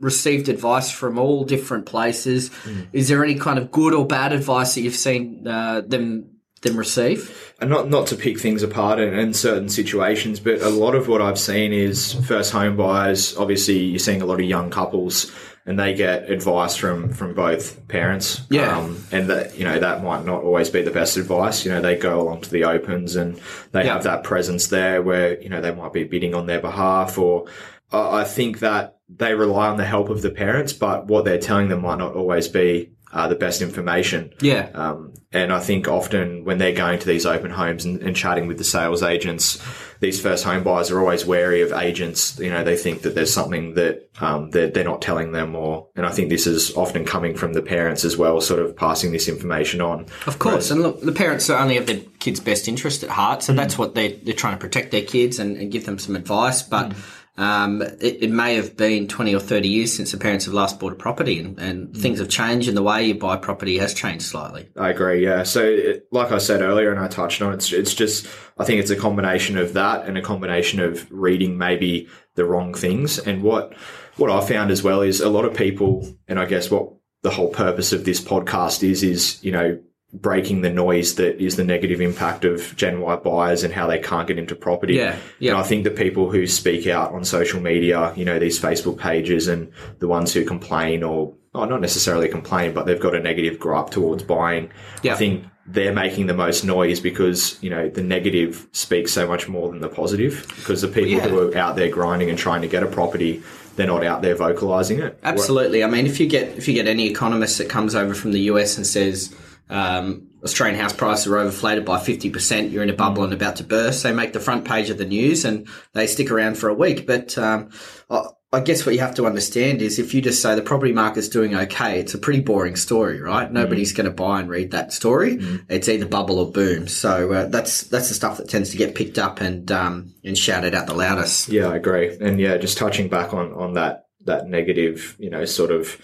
received 0.00 0.48
advice 0.48 0.90
from 0.90 1.18
all 1.18 1.44
different 1.44 1.86
places. 1.86 2.50
Is 2.92 3.08
there 3.08 3.22
any 3.22 3.34
kind 3.34 3.58
of 3.58 3.70
good 3.70 3.92
or 3.94 4.06
bad 4.06 4.32
advice 4.32 4.74
that 4.74 4.80
you've 4.82 4.96
seen 4.96 5.46
uh, 5.46 5.82
them 5.82 6.30
them 6.64 6.76
receive? 6.76 7.40
and 7.60 7.70
not 7.70 7.88
not 7.88 8.08
to 8.08 8.16
pick 8.16 8.36
things 8.40 8.64
apart 8.64 8.98
in, 8.98 9.14
in 9.14 9.32
certain 9.32 9.68
situations, 9.68 10.40
but 10.40 10.60
a 10.60 10.68
lot 10.68 10.96
of 10.96 11.06
what 11.06 11.22
I've 11.22 11.38
seen 11.38 11.72
is 11.72 12.12
first 12.26 12.50
home 12.50 12.76
buyers. 12.76 13.36
Obviously, 13.36 13.78
you're 13.78 14.00
seeing 14.00 14.20
a 14.22 14.26
lot 14.26 14.40
of 14.40 14.46
young 14.46 14.70
couples, 14.70 15.30
and 15.64 15.78
they 15.78 15.94
get 15.94 16.28
advice 16.28 16.74
from 16.74 17.12
from 17.12 17.32
both 17.32 17.86
parents. 17.86 18.40
Yeah. 18.50 18.76
um, 18.76 19.04
and 19.12 19.30
that 19.30 19.56
you 19.56 19.64
know 19.64 19.78
that 19.78 20.02
might 20.02 20.24
not 20.26 20.42
always 20.42 20.68
be 20.68 20.82
the 20.82 20.90
best 20.90 21.16
advice. 21.16 21.64
You 21.64 21.70
know, 21.70 21.80
they 21.80 21.94
go 21.96 22.20
along 22.20 22.40
to 22.42 22.50
the 22.50 22.64
opens, 22.64 23.14
and 23.14 23.40
they 23.70 23.84
Yeah. 23.84 23.94
have 23.94 24.02
that 24.02 24.24
presence 24.24 24.66
there 24.66 25.00
where 25.00 25.40
you 25.40 25.48
know 25.48 25.60
they 25.60 25.72
might 25.72 25.92
be 25.92 26.02
bidding 26.02 26.34
on 26.34 26.46
their 26.46 26.60
behalf, 26.60 27.16
or 27.18 27.46
I 27.92 28.22
I 28.22 28.24
think 28.24 28.58
that 28.58 28.96
they 29.08 29.34
rely 29.34 29.68
on 29.68 29.76
the 29.76 29.84
help 29.84 30.08
of 30.08 30.22
the 30.22 30.30
parents, 30.30 30.72
but 30.72 31.06
what 31.06 31.24
they're 31.24 31.38
telling 31.38 31.68
them 31.68 31.82
might 31.82 31.98
not 31.98 32.16
always 32.16 32.48
be. 32.48 32.90
Uh, 33.14 33.28
the 33.28 33.36
best 33.36 33.62
information. 33.62 34.34
Yeah. 34.40 34.70
Um, 34.74 35.14
and 35.32 35.52
I 35.52 35.60
think 35.60 35.86
often 35.86 36.44
when 36.44 36.58
they're 36.58 36.74
going 36.74 36.98
to 36.98 37.06
these 37.06 37.24
open 37.24 37.52
homes 37.52 37.84
and, 37.84 38.02
and 38.02 38.16
chatting 38.16 38.48
with 38.48 38.58
the 38.58 38.64
sales 38.64 39.04
agents, 39.04 39.62
these 40.00 40.20
first 40.20 40.42
home 40.42 40.64
buyers 40.64 40.90
are 40.90 40.98
always 40.98 41.24
wary 41.24 41.62
of 41.62 41.72
agents. 41.72 42.36
You 42.40 42.50
know, 42.50 42.64
they 42.64 42.76
think 42.76 43.02
that 43.02 43.14
there's 43.14 43.32
something 43.32 43.74
that 43.74 44.10
um, 44.20 44.50
they're, 44.50 44.68
they're 44.68 44.82
not 44.82 45.00
telling 45.00 45.30
them, 45.30 45.54
or 45.54 45.86
and 45.94 46.04
I 46.04 46.10
think 46.10 46.28
this 46.28 46.48
is 46.48 46.74
often 46.76 47.04
coming 47.04 47.36
from 47.36 47.52
the 47.52 47.62
parents 47.62 48.04
as 48.04 48.16
well, 48.16 48.40
sort 48.40 48.58
of 48.58 48.74
passing 48.74 49.12
this 49.12 49.28
information 49.28 49.80
on. 49.80 50.06
Of 50.26 50.40
course, 50.40 50.72
and 50.72 50.82
look, 50.82 51.00
the 51.00 51.12
parents 51.12 51.48
only 51.48 51.76
have 51.76 51.86
their 51.86 52.00
kids' 52.18 52.40
best 52.40 52.66
interest 52.66 53.04
at 53.04 53.10
heart, 53.10 53.44
so 53.44 53.52
that's 53.52 53.78
what 53.78 53.94
they 53.94 54.14
they're 54.14 54.34
trying 54.34 54.54
to 54.54 54.60
protect 54.60 54.90
their 54.90 55.04
kids 55.04 55.38
and, 55.38 55.56
and 55.56 55.70
give 55.70 55.86
them 55.86 56.00
some 56.00 56.16
advice. 56.16 56.62
But 56.62 56.94
um, 57.36 57.82
it, 57.82 58.22
it 58.22 58.30
may 58.30 58.54
have 58.54 58.76
been 58.76 59.08
twenty 59.08 59.34
or 59.34 59.40
thirty 59.40 59.68
years 59.68 59.94
since 59.94 60.12
the 60.12 60.18
parents 60.18 60.44
have 60.44 60.54
last 60.54 60.78
bought 60.78 60.92
a 60.92 60.96
property, 60.96 61.40
and, 61.40 61.58
and 61.58 61.96
things 61.96 62.20
have 62.20 62.28
changed, 62.28 62.68
and 62.68 62.76
the 62.76 62.82
way 62.82 63.04
you 63.04 63.14
buy 63.14 63.36
property 63.36 63.78
has 63.78 63.92
changed 63.92 64.24
slightly. 64.24 64.68
I 64.76 64.90
agree. 64.90 65.24
Yeah. 65.24 65.42
So, 65.42 65.64
it, 65.64 66.06
like 66.12 66.30
I 66.30 66.38
said 66.38 66.60
earlier, 66.60 66.92
and 66.92 67.00
I 67.00 67.08
touched 67.08 67.42
on 67.42 67.52
it, 67.52 67.56
it's, 67.56 67.72
it's 67.72 67.94
just 67.94 68.26
I 68.56 68.64
think 68.64 68.80
it's 68.80 68.90
a 68.90 68.96
combination 68.96 69.58
of 69.58 69.72
that 69.72 70.06
and 70.06 70.16
a 70.16 70.22
combination 70.22 70.78
of 70.78 71.10
reading 71.10 71.58
maybe 71.58 72.08
the 72.36 72.44
wrong 72.44 72.72
things. 72.72 73.18
And 73.18 73.42
what 73.42 73.74
what 74.16 74.30
I 74.30 74.46
found 74.46 74.70
as 74.70 74.82
well 74.82 75.02
is 75.02 75.20
a 75.20 75.28
lot 75.28 75.44
of 75.44 75.56
people, 75.56 76.08
and 76.28 76.38
I 76.38 76.44
guess 76.44 76.70
what 76.70 76.92
the 77.22 77.30
whole 77.30 77.48
purpose 77.48 77.92
of 77.92 78.04
this 78.04 78.20
podcast 78.20 78.88
is, 78.88 79.02
is 79.02 79.42
you 79.42 79.50
know 79.50 79.80
breaking 80.14 80.62
the 80.62 80.70
noise 80.70 81.16
that 81.16 81.42
is 81.42 81.56
the 81.56 81.64
negative 81.64 82.00
impact 82.00 82.44
of 82.44 82.74
Gen 82.76 83.00
Y 83.00 83.16
buyers 83.16 83.64
and 83.64 83.74
how 83.74 83.86
they 83.86 83.98
can't 83.98 84.28
get 84.28 84.38
into 84.38 84.54
property. 84.54 84.94
Yeah, 84.94 85.16
yeah. 85.40 85.50
And 85.52 85.60
I 85.60 85.64
think 85.64 85.84
the 85.84 85.90
people 85.90 86.30
who 86.30 86.46
speak 86.46 86.86
out 86.86 87.12
on 87.12 87.24
social 87.24 87.60
media, 87.60 88.12
you 88.16 88.24
know, 88.24 88.38
these 88.38 88.60
Facebook 88.60 88.98
pages 88.98 89.48
and 89.48 89.72
the 89.98 90.08
ones 90.08 90.32
who 90.32 90.44
complain 90.44 91.02
or 91.02 91.34
oh, 91.54 91.64
not 91.64 91.80
necessarily 91.80 92.28
complain, 92.28 92.72
but 92.72 92.86
they've 92.86 93.00
got 93.00 93.14
a 93.14 93.20
negative 93.20 93.58
gripe 93.58 93.90
towards 93.90 94.22
buying. 94.22 94.70
Yeah. 95.02 95.14
I 95.14 95.16
think 95.16 95.44
they're 95.66 95.92
making 95.92 96.26
the 96.26 96.34
most 96.34 96.64
noise 96.64 97.00
because, 97.00 97.62
you 97.62 97.70
know, 97.70 97.88
the 97.88 98.02
negative 98.02 98.66
speaks 98.72 99.12
so 99.12 99.26
much 99.26 99.48
more 99.48 99.70
than 99.70 99.80
the 99.80 99.88
positive 99.88 100.44
because 100.56 100.82
the 100.82 100.88
people 100.88 101.12
Yeah. 101.12 101.28
who 101.28 101.52
are 101.52 101.56
out 101.56 101.76
there 101.76 101.88
grinding 101.88 102.28
and 102.28 102.38
trying 102.38 102.62
to 102.62 102.68
get 102.68 102.82
a 102.82 102.86
property, 102.86 103.42
they're 103.76 103.86
not 103.86 104.04
out 104.04 104.20
there 104.22 104.34
vocalizing 104.34 105.00
it. 105.00 105.18
Absolutely. 105.22 105.82
I 105.82 105.88
mean, 105.88 106.06
if 106.06 106.20
you 106.20 106.26
get 106.26 106.56
if 106.56 106.68
you 106.68 106.74
get 106.74 106.86
any 106.86 107.08
economist 107.08 107.58
that 107.58 107.68
comes 107.68 107.94
over 107.94 108.14
from 108.14 108.32
the 108.32 108.40
US 108.40 108.76
and 108.76 108.86
says 108.86 109.34
um, 109.70 110.28
Australian 110.42 110.78
house 110.78 110.92
prices 110.92 111.26
are 111.26 111.36
overflated 111.36 111.84
by 111.84 111.98
fifty 111.98 112.30
percent, 112.30 112.70
you're 112.70 112.82
in 112.82 112.90
a 112.90 112.94
bubble 112.94 113.24
and 113.24 113.32
about 113.32 113.56
to 113.56 113.64
burst. 113.64 114.02
They 114.02 114.12
make 114.12 114.32
the 114.32 114.40
front 114.40 114.64
page 114.64 114.90
of 114.90 114.98
the 114.98 115.06
news 115.06 115.44
and 115.44 115.68
they 115.92 116.06
stick 116.06 116.30
around 116.30 116.58
for 116.58 116.68
a 116.68 116.74
week. 116.74 117.06
But 117.06 117.36
um, 117.38 117.70
I, 118.10 118.24
I 118.52 118.60
guess 118.60 118.86
what 118.86 118.94
you 118.94 119.00
have 119.00 119.16
to 119.16 119.26
understand 119.26 119.82
is 119.82 119.98
if 119.98 120.14
you 120.14 120.22
just 120.22 120.40
say 120.40 120.54
the 120.54 120.62
property 120.62 120.92
market's 120.92 121.28
doing 121.28 121.56
okay, 121.56 121.98
it's 121.98 122.14
a 122.14 122.18
pretty 122.18 122.40
boring 122.40 122.76
story, 122.76 123.20
right? 123.20 123.50
Nobody's 123.50 123.92
going 123.92 124.04
to 124.04 124.12
buy 124.12 124.38
and 124.38 124.48
read 124.48 124.70
that 124.70 124.92
story. 124.92 125.38
It's 125.68 125.88
either 125.88 126.06
bubble 126.06 126.38
or 126.38 126.52
boom. 126.52 126.86
So 126.86 127.32
uh, 127.32 127.46
that's 127.46 127.82
that's 127.84 128.08
the 128.08 128.14
stuff 128.14 128.36
that 128.36 128.48
tends 128.48 128.70
to 128.70 128.76
get 128.76 128.94
picked 128.94 129.18
up 129.18 129.40
and 129.40 129.72
um, 129.72 130.14
and 130.22 130.38
shouted 130.38 130.74
out 130.74 130.86
the 130.86 130.94
loudest. 130.94 131.48
Yeah, 131.48 131.68
I 131.68 131.76
agree. 131.76 132.16
And 132.20 132.38
yeah, 132.38 132.56
just 132.58 132.78
touching 132.78 133.08
back 133.08 133.34
on 133.34 133.52
on 133.54 133.72
that 133.72 134.06
that 134.26 134.46
negative, 134.46 135.16
you 135.18 135.30
know, 135.30 135.44
sort 135.46 135.72
of 135.72 136.00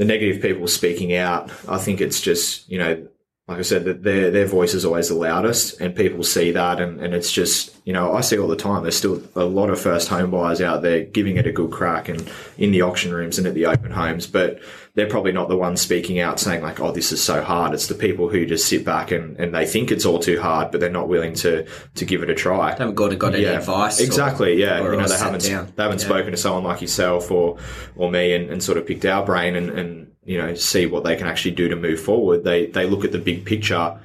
the 0.00 0.06
negative 0.06 0.40
people 0.40 0.66
speaking 0.66 1.14
out. 1.14 1.50
I 1.68 1.76
think 1.76 2.00
it's 2.00 2.22
just 2.22 2.66
you 2.70 2.78
know, 2.78 3.06
like 3.50 3.58
I 3.58 3.62
said, 3.62 3.84
that 3.86 4.04
their 4.04 4.30
their 4.30 4.46
voice 4.46 4.74
is 4.74 4.84
always 4.84 5.08
the 5.08 5.16
loudest, 5.16 5.80
and 5.80 5.94
people 5.94 6.22
see 6.22 6.52
that, 6.52 6.80
and 6.80 7.00
and 7.00 7.12
it's 7.12 7.32
just 7.32 7.76
you 7.84 7.92
know, 7.92 8.14
I 8.14 8.20
see 8.20 8.38
all 8.38 8.46
the 8.46 8.54
time. 8.54 8.82
There's 8.82 8.96
still 8.96 9.20
a 9.34 9.44
lot 9.44 9.70
of 9.70 9.80
first 9.80 10.08
home 10.08 10.30
buyers 10.30 10.60
out 10.60 10.82
there 10.82 11.02
giving 11.02 11.36
it 11.36 11.46
a 11.48 11.52
good 11.52 11.72
crack, 11.72 12.08
and 12.08 12.30
in 12.56 12.70
the 12.70 12.82
auction 12.82 13.12
rooms 13.12 13.38
and 13.38 13.46
at 13.48 13.54
the 13.54 13.66
open 13.66 13.90
homes, 13.90 14.28
but 14.28 14.60
they're 14.94 15.08
probably 15.08 15.32
not 15.32 15.48
the 15.48 15.56
ones 15.56 15.80
speaking 15.80 16.20
out 16.20 16.38
saying 16.38 16.62
like, 16.62 16.78
"Oh, 16.78 16.92
this 16.92 17.10
is 17.10 17.20
so 17.22 17.42
hard." 17.42 17.74
It's 17.74 17.88
the 17.88 17.94
people 17.96 18.28
who 18.28 18.46
just 18.46 18.68
sit 18.68 18.84
back 18.84 19.10
and, 19.10 19.36
and 19.40 19.52
they 19.52 19.66
think 19.66 19.90
it's 19.90 20.06
all 20.06 20.20
too 20.20 20.40
hard, 20.40 20.70
but 20.70 20.78
they're 20.80 20.88
not 20.90 21.08
willing 21.08 21.34
to 21.34 21.66
to 21.96 22.04
give 22.04 22.22
it 22.22 22.30
a 22.30 22.34
try. 22.36 22.70
They 22.72 22.78
haven't 22.78 22.94
got, 22.94 23.18
got 23.18 23.34
any 23.34 23.44
advice. 23.46 24.00
or- 24.00 24.04
Exactly. 24.04 24.60
yeah. 24.60 24.80
or- 24.80 24.92
you 24.94 25.00
know, 25.00 25.08
they 25.08 25.18
haven't 25.18 25.42
down. 25.44 25.72
they 25.74 25.82
haven't 25.82 26.00
Yeah. 26.02 26.06
spoken 26.06 26.30
to 26.30 26.36
someone 26.36 26.62
like 26.62 26.82
yourself 26.82 27.30
or 27.32 27.56
or 27.96 28.12
me 28.12 28.32
and, 28.32 28.48
and 28.50 28.62
sort 28.62 28.78
of 28.78 28.86
picked 28.86 29.04
our 29.06 29.24
brain 29.26 29.56
and, 29.56 29.70
and 29.70 30.09
you 30.24 30.38
know 30.38 30.54
see 30.54 30.86
what 30.86 31.04
they 31.04 31.16
can 31.16 31.26
actually 31.26 31.52
do 31.52 31.68
to 31.68 31.76
move 31.76 32.00
forward. 32.00 32.44
They 32.44 32.66
they 32.66 32.86
look 32.86 33.04
at 33.04 33.12
the 33.12 33.18
big 33.18 33.44
picture 33.44 33.98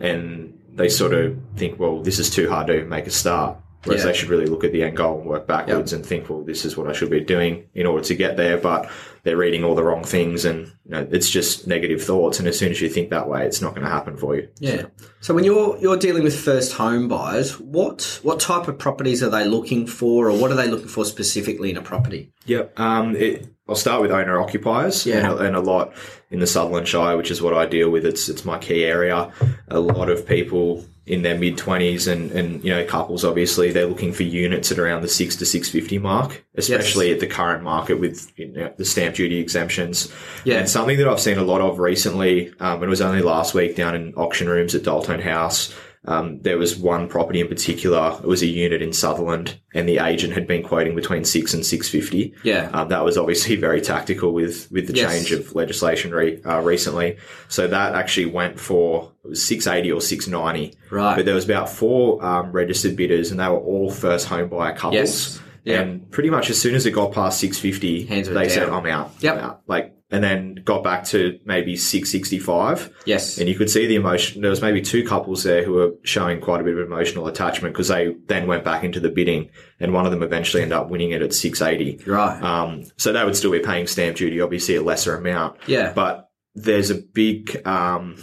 and 0.00 0.58
they 0.74 0.88
sort 0.88 1.12
of 1.12 1.38
think, 1.56 1.78
well, 1.78 2.02
this 2.02 2.18
is 2.18 2.30
too 2.30 2.48
hard 2.48 2.66
to 2.68 2.84
make 2.84 3.06
a 3.06 3.10
start. 3.10 3.58
Whereas 3.84 4.02
Yeah. 4.04 4.12
they 4.12 4.16
should 4.16 4.28
really 4.30 4.46
look 4.46 4.64
at 4.64 4.72
the 4.72 4.82
end 4.84 4.96
goal 4.96 5.18
and 5.20 5.28
work 5.28 5.46
backwards 5.46 5.92
and 5.92 6.06
think, 6.06 6.30
well, 6.30 6.42
this 6.42 6.64
is 6.64 6.76
what 6.76 6.88
I 6.88 6.92
should 6.92 7.10
be 7.10 7.20
doing 7.20 7.64
in 7.74 7.84
order 7.86 8.04
to 8.04 8.14
get 8.14 8.36
there. 8.36 8.56
But 8.56 8.88
they're 9.24 9.36
reading 9.36 9.62
all 9.62 9.74
the 9.74 9.84
wrong 9.84 10.02
things 10.02 10.44
and 10.44 10.66
you 10.84 10.90
know, 10.90 11.06
it's 11.12 11.30
just 11.30 11.66
negative 11.68 12.02
thoughts. 12.02 12.38
And 12.40 12.48
as 12.48 12.58
soon 12.58 12.70
as 12.72 12.80
you 12.80 12.88
think 12.88 13.10
that 13.10 13.28
way, 13.28 13.46
it's 13.46 13.60
not 13.62 13.74
going 13.74 13.84
to 13.86 13.92
happen 13.92 14.16
for 14.16 14.34
you. 14.34 14.48
Yeah. 14.58 14.86
So 15.20 15.32
when 15.32 15.44
you're 15.44 15.78
you're 15.78 15.96
dealing 15.96 16.24
with 16.24 16.38
first 16.38 16.72
home 16.72 17.06
buyers, 17.08 17.58
what 17.60 18.18
what 18.22 18.40
type 18.40 18.66
of 18.68 18.78
properties 18.78 19.22
are 19.22 19.30
they 19.30 19.44
looking 19.46 19.86
for, 19.86 20.28
or 20.28 20.36
what 20.36 20.50
are 20.50 20.56
they 20.56 20.68
looking 20.68 20.88
for 20.88 21.04
specifically 21.04 21.70
in 21.70 21.76
a 21.76 21.82
property? 21.82 22.32
Yep. 22.46 22.78
Um, 22.80 23.14
it, 23.16 23.46
I'll 23.68 23.76
start 23.76 24.02
with 24.02 24.10
owner 24.10 24.40
occupiers, 24.40 25.06
Yeah. 25.06 25.18
and, 25.18 25.26
a, 25.26 25.36
and 25.38 25.56
a 25.56 25.60
lot 25.60 25.92
in 26.30 26.40
the 26.40 26.46
Sutherland 26.48 26.88
Shire, 26.88 27.16
which 27.16 27.30
is 27.30 27.40
what 27.40 27.54
I 27.54 27.64
deal 27.66 27.90
with. 27.90 28.04
It's 28.04 28.28
it's 28.28 28.44
my 28.44 28.58
key 28.58 28.84
area. 28.84 29.30
A 29.68 29.78
lot 29.78 30.10
of 30.10 30.26
people 30.26 30.84
in 31.04 31.22
their 31.22 31.36
mid 31.36 31.58
twenties 31.58 32.06
and 32.06 32.30
and 32.30 32.62
you 32.62 32.70
know 32.70 32.84
couples, 32.84 33.24
obviously, 33.24 33.72
they're 33.72 33.86
looking 33.86 34.12
for 34.12 34.22
units 34.22 34.70
at 34.70 34.78
around 34.78 35.02
the 35.02 35.08
six 35.08 35.36
to 35.36 35.46
six 35.46 35.68
fifty 35.68 35.98
mark, 35.98 36.44
especially 36.54 37.12
at 37.12 37.20
the 37.20 37.26
current 37.26 37.62
market 37.62 37.98
with 37.98 38.32
you 38.36 38.48
know, 38.48 38.72
the 38.76 38.84
stamp 38.84 39.16
duty 39.16 39.38
exemptions. 39.38 40.12
Yeah. 40.44 40.58
And 40.58 40.68
something 40.68 40.98
that 40.98 41.08
I've 41.08 41.20
seen 41.20 41.38
a 41.38 41.42
lot 41.42 41.60
of 41.60 41.78
recently, 41.78 42.52
um, 42.60 42.82
it 42.82 42.88
was 42.88 43.00
only 43.00 43.22
last 43.22 43.54
week 43.54 43.74
down 43.74 43.94
in 43.96 44.14
auction 44.14 44.48
rooms 44.48 44.74
at 44.74 44.84
Dalton 44.84 45.20
House. 45.20 45.74
Um, 46.04 46.40
there 46.42 46.58
was 46.58 46.76
one 46.76 47.08
property 47.08 47.40
in 47.40 47.46
particular. 47.46 48.18
It 48.20 48.26
was 48.26 48.42
a 48.42 48.46
unit 48.46 48.82
in 48.82 48.92
Sutherland, 48.92 49.60
and 49.72 49.88
the 49.88 49.98
agent 49.98 50.32
had 50.32 50.48
been 50.48 50.64
quoting 50.64 50.96
between 50.96 51.24
six 51.24 51.54
and 51.54 51.64
six 51.64 51.88
fifty. 51.88 52.34
Yeah. 52.42 52.70
Um, 52.72 52.88
that 52.88 53.04
was 53.04 53.16
obviously 53.16 53.54
very 53.54 53.80
tactical 53.80 54.32
with 54.32 54.68
with 54.72 54.88
the 54.88 54.94
Yes. 54.94 55.12
change 55.12 55.30
of 55.32 55.54
legislation 55.54 56.12
re, 56.12 56.42
uh, 56.44 56.60
recently. 56.60 57.18
So 57.48 57.68
that 57.68 57.94
actually 57.94 58.26
went 58.26 58.58
for 58.58 59.12
six 59.32 59.68
eighty 59.68 59.92
or 59.92 60.00
six 60.00 60.26
ninety. 60.26 60.74
Right. 60.90 61.14
But 61.14 61.24
there 61.24 61.36
was 61.36 61.44
about 61.44 61.68
four 61.70 62.24
um, 62.24 62.50
registered 62.50 62.96
bidders, 62.96 63.30
and 63.30 63.38
they 63.38 63.46
were 63.48 63.58
all 63.60 63.90
first 63.90 64.26
home 64.26 64.48
buyer 64.48 64.72
couples. 64.74 64.94
Yes. 64.94 65.40
Yeah. 65.64 65.80
And 65.82 66.10
pretty 66.10 66.30
much 66.30 66.50
as 66.50 66.60
soon 66.60 66.74
as 66.74 66.84
it 66.86 66.90
got 66.90 67.12
past 67.12 67.38
six 67.38 67.58
fifty, 67.60 68.06
Hands 68.06 68.26
were 68.28 68.34
they 68.34 68.48
said, 68.48 68.66
down. 68.66 68.84
"I'm 68.84 68.86
out." 68.90 69.12
Yep. 69.20 69.34
I'm 69.36 69.44
out. 69.44 69.60
Like, 69.68 69.94
and 70.12 70.22
then 70.22 70.56
got 70.62 70.84
back 70.84 71.04
to 71.06 71.40
maybe 71.44 71.74
six 71.74 72.10
sixty 72.10 72.38
five. 72.38 72.94
Yes. 73.06 73.38
And 73.38 73.48
you 73.48 73.56
could 73.56 73.70
see 73.70 73.86
the 73.86 73.96
emotion. 73.96 74.42
There 74.42 74.50
was 74.50 74.62
maybe 74.62 74.82
two 74.82 75.04
couples 75.04 75.42
there 75.42 75.64
who 75.64 75.72
were 75.72 75.94
showing 76.04 76.40
quite 76.40 76.60
a 76.60 76.64
bit 76.64 76.76
of 76.76 76.86
emotional 76.86 77.26
attachment 77.26 77.74
because 77.74 77.88
they 77.88 78.14
then 78.26 78.46
went 78.46 78.62
back 78.62 78.84
into 78.84 79.00
the 79.00 79.08
bidding, 79.08 79.50
and 79.80 79.92
one 79.92 80.04
of 80.04 80.12
them 80.12 80.22
eventually 80.22 80.62
ended 80.62 80.78
up 80.78 80.90
winning 80.90 81.10
it 81.10 81.22
at 81.22 81.34
six 81.34 81.60
eighty. 81.60 81.98
Right. 82.06 82.40
Um, 82.40 82.84
so 82.96 83.12
they 83.12 83.24
would 83.24 83.36
still 83.36 83.50
be 83.50 83.58
paying 83.58 83.88
stamp 83.88 84.18
duty, 84.18 84.40
obviously 84.40 84.76
a 84.76 84.82
lesser 84.82 85.16
amount. 85.16 85.56
Yeah. 85.66 85.92
But 85.92 86.28
there's 86.54 86.90
a 86.90 86.96
big, 86.96 87.66
um, 87.66 88.22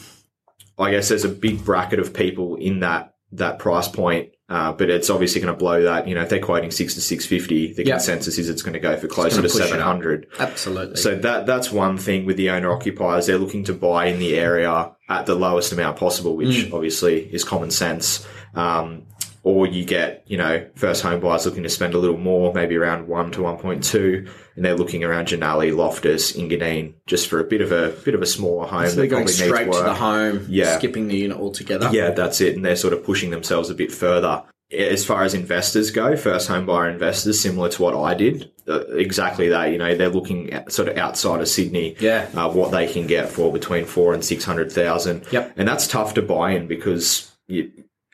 I 0.77 0.91
guess 0.91 1.09
there's 1.09 1.25
a 1.25 1.29
big 1.29 1.65
bracket 1.65 1.99
of 1.99 2.13
people 2.13 2.55
in 2.55 2.81
that 2.81 3.15
that 3.31 3.59
price 3.59 3.87
point. 3.87 4.29
Uh, 4.49 4.71
but 4.73 4.89
it's 4.89 5.11
obviously 5.11 5.39
going 5.39 5.53
to 5.53 5.57
blow 5.57 5.83
that. 5.83 6.07
You 6.07 6.15
know, 6.15 6.21
if 6.23 6.29
they're 6.29 6.39
quoting 6.39 6.71
six 6.71 6.95
to 6.95 7.01
six 7.01 7.25
fifty, 7.25 7.71
the 7.73 7.85
Yeah. 7.85 7.93
consensus 7.93 8.39
is 8.39 8.49
it's 8.49 8.63
going 8.63 8.73
to 8.73 8.79
go 8.79 8.97
for 8.97 9.07
closer 9.07 9.37
to 9.37 9.41
push 9.43 9.55
it 9.57 9.61
up. 9.61 9.67
seven 9.67 9.81
hundred. 9.83 10.25
Absolutely. 10.39 10.95
So 10.95 11.15
that 11.17 11.45
that's 11.45 11.71
one 11.71 11.97
thing 11.97 12.25
with 12.25 12.37
the 12.37 12.49
owner 12.49 12.71
occupiers. 12.71 13.27
They're 13.27 13.37
looking 13.37 13.63
to 13.65 13.73
buy 13.73 14.07
in 14.07 14.17
the 14.17 14.39
area 14.39 14.91
at 15.07 15.25
the 15.27 15.35
lowest 15.35 15.71
amount 15.71 15.97
possible, 15.97 16.35
which 16.35 16.65
Mm. 16.65 16.73
obviously 16.73 17.29
is 17.31 17.43
common 17.43 17.69
sense. 17.69 18.25
Um, 18.55 19.03
or 19.43 19.65
you 19.67 19.85
get, 19.85 20.23
you 20.27 20.37
know, 20.37 20.65
first 20.75 21.01
home 21.01 21.19
buyers 21.21 21.45
looking 21.45 21.63
to 21.63 21.69
spend 21.69 21.93
a 21.93 21.97
little 21.97 22.17
more, 22.17 22.53
maybe 22.53 22.75
around 22.75 23.07
one 23.07 23.31
to 23.31 23.41
one 23.41 23.57
point 23.57 23.83
two, 23.83 24.27
and 24.55 24.65
they're 24.65 24.75
looking 24.75 25.03
around 25.03 25.27
Jannali, 25.27 25.75
Loftus, 25.75 26.33
Engadine, 26.33 26.93
just 27.07 27.27
for 27.27 27.39
a 27.39 27.43
bit 27.45 27.61
of 27.61 27.71
a 27.71 27.89
bit 28.03 28.15
of 28.15 28.21
a 28.21 28.25
smaller 28.25 28.67
home. 28.67 28.87
so 28.89 28.95
they're 28.95 29.07
going 29.07 29.27
straight 29.27 29.71
to 29.71 29.79
the 29.83 29.93
home, 29.93 30.45
Yeah. 30.49 30.77
skipping 30.77 31.07
the 31.07 31.15
unit 31.17 31.37
altogether. 31.37 31.89
Yeah, 31.91 32.11
that's 32.11 32.41
it. 32.41 32.55
And 32.55 32.65
they're 32.65 32.75
sort 32.75 32.93
of 32.93 33.03
pushing 33.03 33.29
themselves 33.31 33.69
a 33.69 33.73
bit 33.75 33.91
further. 33.91 34.43
As 34.71 35.03
far 35.03 35.23
as 35.23 35.33
investors 35.33 35.89
go, 35.89 36.15
first 36.15 36.47
home 36.47 36.67
buyer 36.67 36.89
investors, 36.91 37.41
similar 37.41 37.69
to 37.69 37.81
what 37.81 37.95
I 37.95 38.13
did, 38.13 38.51
uh, 38.67 38.81
exactly 38.89 39.47
that. 39.49 39.71
You 39.71 39.79
know, 39.79 39.95
they're 39.95 40.09
looking 40.09 40.53
at 40.53 40.71
sort 40.71 40.89
of 40.89 40.97
outside 40.97 41.41
of 41.41 41.47
Sydney, 41.47 41.95
Yeah. 41.99 42.27
uh, 42.35 42.49
what 42.51 42.69
they 42.71 42.85
can 42.85 43.07
get 43.07 43.29
for 43.29 43.51
between 43.51 43.85
four 43.85 44.13
and 44.13 44.23
six 44.23 44.43
hundred 44.43 44.71
thousand. 44.71 45.23
Yep. 45.31 45.53
and 45.57 45.67
that's 45.67 45.87
tough 45.87 46.13
to 46.15 46.21
buy 46.21 46.51
in 46.51 46.67
because 46.67 47.31
you, 47.47 47.71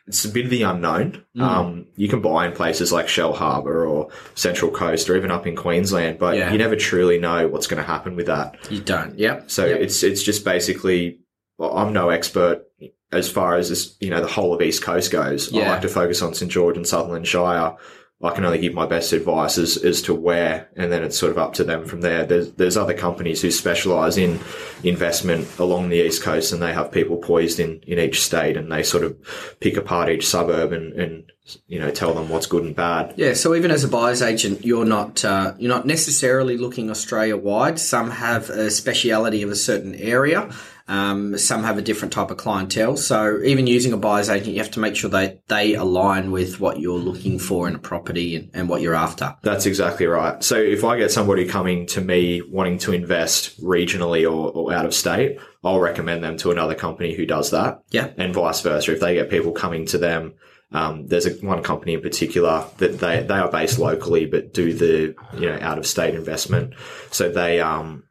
it's 0.07 0.23
a 0.25 0.29
bit 0.29 0.45
of 0.45 0.51
the 0.51 0.61
unknown. 0.63 1.23
Mm. 1.35 1.41
Um, 1.41 1.87
you 1.95 2.07
can 2.07 2.21
buy 2.21 2.45
in 2.45 2.51
places 2.53 2.91
like 2.91 3.07
Shellharbour 3.07 3.89
or 3.89 4.09
Central 4.35 4.69
Coast 4.71 5.09
or 5.09 5.15
even 5.17 5.31
up 5.31 5.47
in 5.47 5.55
Queensland, 5.55 6.19
but 6.19 6.37
Yeah. 6.37 6.51
you 6.51 6.57
never 6.57 6.75
truly 6.75 7.17
know 7.19 7.47
what's 7.47 7.65
going 7.67 7.81
to 7.81 7.87
happen 7.87 8.15
with 8.15 8.27
that. 8.27 8.55
You 8.69 8.81
don't. 8.81 9.17
Yep. 9.17 9.49
So 9.49 9.65
Yep. 9.65 9.79
it's 9.79 10.03
it's 10.03 10.21
just 10.23 10.45
basically 10.45 11.19
well, 11.57 11.75
I'm 11.77 11.93
no 11.93 12.09
expert 12.09 12.63
as 13.11 13.29
far 13.29 13.55
as 13.55 13.69
this, 13.69 13.95
you 14.01 14.09
know 14.09 14.19
the 14.21 14.27
whole 14.27 14.53
of 14.53 14.61
East 14.61 14.81
Coast 14.83 15.09
goes. 15.11 15.53
I 15.53 15.59
like 15.69 15.81
to 15.81 15.87
focus 15.87 16.21
on 16.21 16.33
St 16.33 16.51
George 16.51 16.75
and 16.77 16.85
Sutherland 16.85 17.25
Shire. 17.27 17.75
I 18.25 18.33
can 18.33 18.45
only 18.45 18.59
give 18.59 18.73
my 18.73 18.85
best 18.85 19.13
advice 19.13 19.57
as, 19.57 19.77
as 19.77 20.01
to 20.03 20.13
where, 20.13 20.69
and 20.75 20.91
then 20.91 21.03
it's 21.03 21.17
sort 21.17 21.31
of 21.31 21.37
up 21.37 21.53
to 21.53 21.63
them 21.63 21.85
from 21.85 22.01
there. 22.01 22.25
There's 22.25 22.51
there's 22.53 22.77
other 22.77 22.93
companies 22.93 23.41
who 23.41 23.51
specialise 23.51 24.17
in 24.17 24.39
investment 24.83 25.47
along 25.59 25.89
the 25.89 26.05
East 26.05 26.23
Coast, 26.23 26.51
and 26.51 26.61
they 26.61 26.73
have 26.73 26.91
people 26.91 27.17
poised 27.17 27.59
in, 27.59 27.81
in 27.87 27.99
each 27.99 28.21
state, 28.23 28.57
and 28.57 28.71
they 28.71 28.83
sort 28.83 29.03
of 29.03 29.15
pick 29.59 29.77
apart 29.77 30.09
each 30.09 30.27
suburb 30.27 30.71
and, 30.73 30.93
and 30.93 31.31
you 31.67 31.79
know 31.79 31.91
tell 31.91 32.13
them 32.13 32.29
what's 32.29 32.47
good 32.47 32.63
and 32.63 32.75
bad. 32.75 33.13
Yeah, 33.17 33.33
so 33.33 33.55
even 33.55 33.71
as 33.71 33.83
a 33.83 33.87
buyer's 33.87 34.21
agent, 34.21 34.65
you're 34.65 34.85
not 34.85 35.23
uh, 35.23 35.53
you're 35.57 35.73
not 35.73 35.85
necessarily 35.85 36.57
looking 36.57 36.89
Australia 36.89 37.37
wide. 37.37 37.79
Some 37.79 38.11
have 38.11 38.49
a 38.49 38.71
speciality 38.71 39.43
of 39.43 39.49
a 39.51 39.55
certain 39.55 39.95
area. 39.95 40.49
Um, 40.87 41.35
some 41.39 41.63
have 41.63 41.79
a 41.79 41.81
different 41.81 42.13
type 42.13 42.29
of 42.29 42.37
clientele. 42.37 42.95
So 42.95 43.41
even 43.43 43.65
using 43.65 43.91
a 43.91 43.97
buyer's 43.97 44.29
agent, 44.29 44.55
you 44.55 44.61
have 44.61 44.71
to 44.71 44.79
make 44.79 44.95
sure 44.95 45.09
they 45.09 45.39
they 45.47 45.73
align 45.73 46.31
with 46.31 46.59
what 46.59 46.79
you're 46.79 46.99
looking 46.99 47.39
for 47.39 47.67
in 47.67 47.73
a 47.73 47.79
property 47.79 48.35
and, 48.35 48.51
and 48.53 48.69
what 48.69 48.81
you're 48.81 48.93
after. 48.93 49.35
That's 49.41 49.65
exactly 49.65 50.05
right. 50.05 50.43
So 50.43 50.57
if 50.57 50.83
I 50.83 50.97
get 50.97 51.11
somebody 51.11 51.47
coming 51.47 51.87
to 51.87 52.01
me 52.01 52.43
wanting 52.43 52.77
to 52.79 52.93
invest 52.93 53.59
regionally 53.63 54.25
or, 54.25 54.51
or 54.51 54.73
out 54.73 54.85
of 54.85 54.93
state, 54.93 55.39
I'll 55.63 55.79
recommend 55.79 56.23
them 56.23 56.37
to 56.37 56.51
another 56.51 56.75
company 56.75 57.15
who 57.15 57.25
does 57.25 57.49
that. 57.49 57.81
Yeah. 57.89 58.11
And 58.17 58.33
vice 58.33 58.61
versa. 58.61 58.93
If 58.93 58.99
they 58.99 59.15
get 59.15 59.31
people 59.31 59.53
coming 59.53 59.87
to 59.87 59.97
them, 59.97 60.35
um, 60.71 61.07
there's 61.07 61.25
a, 61.25 61.31
one 61.45 61.63
company 61.63 61.93
in 61.93 62.01
particular 62.01 62.65
that 62.77 62.99
they, 62.99 63.23
they 63.23 63.35
are 63.35 63.49
based 63.49 63.79
locally, 63.79 64.27
but 64.27 64.53
do 64.53 64.73
the, 64.73 65.15
you 65.39 65.49
know, 65.49 65.57
out 65.61 65.79
of 65.79 65.87
state 65.87 66.13
investment. 66.13 66.75
So 67.09 67.31
they, 67.31 67.59
um, 67.59 68.03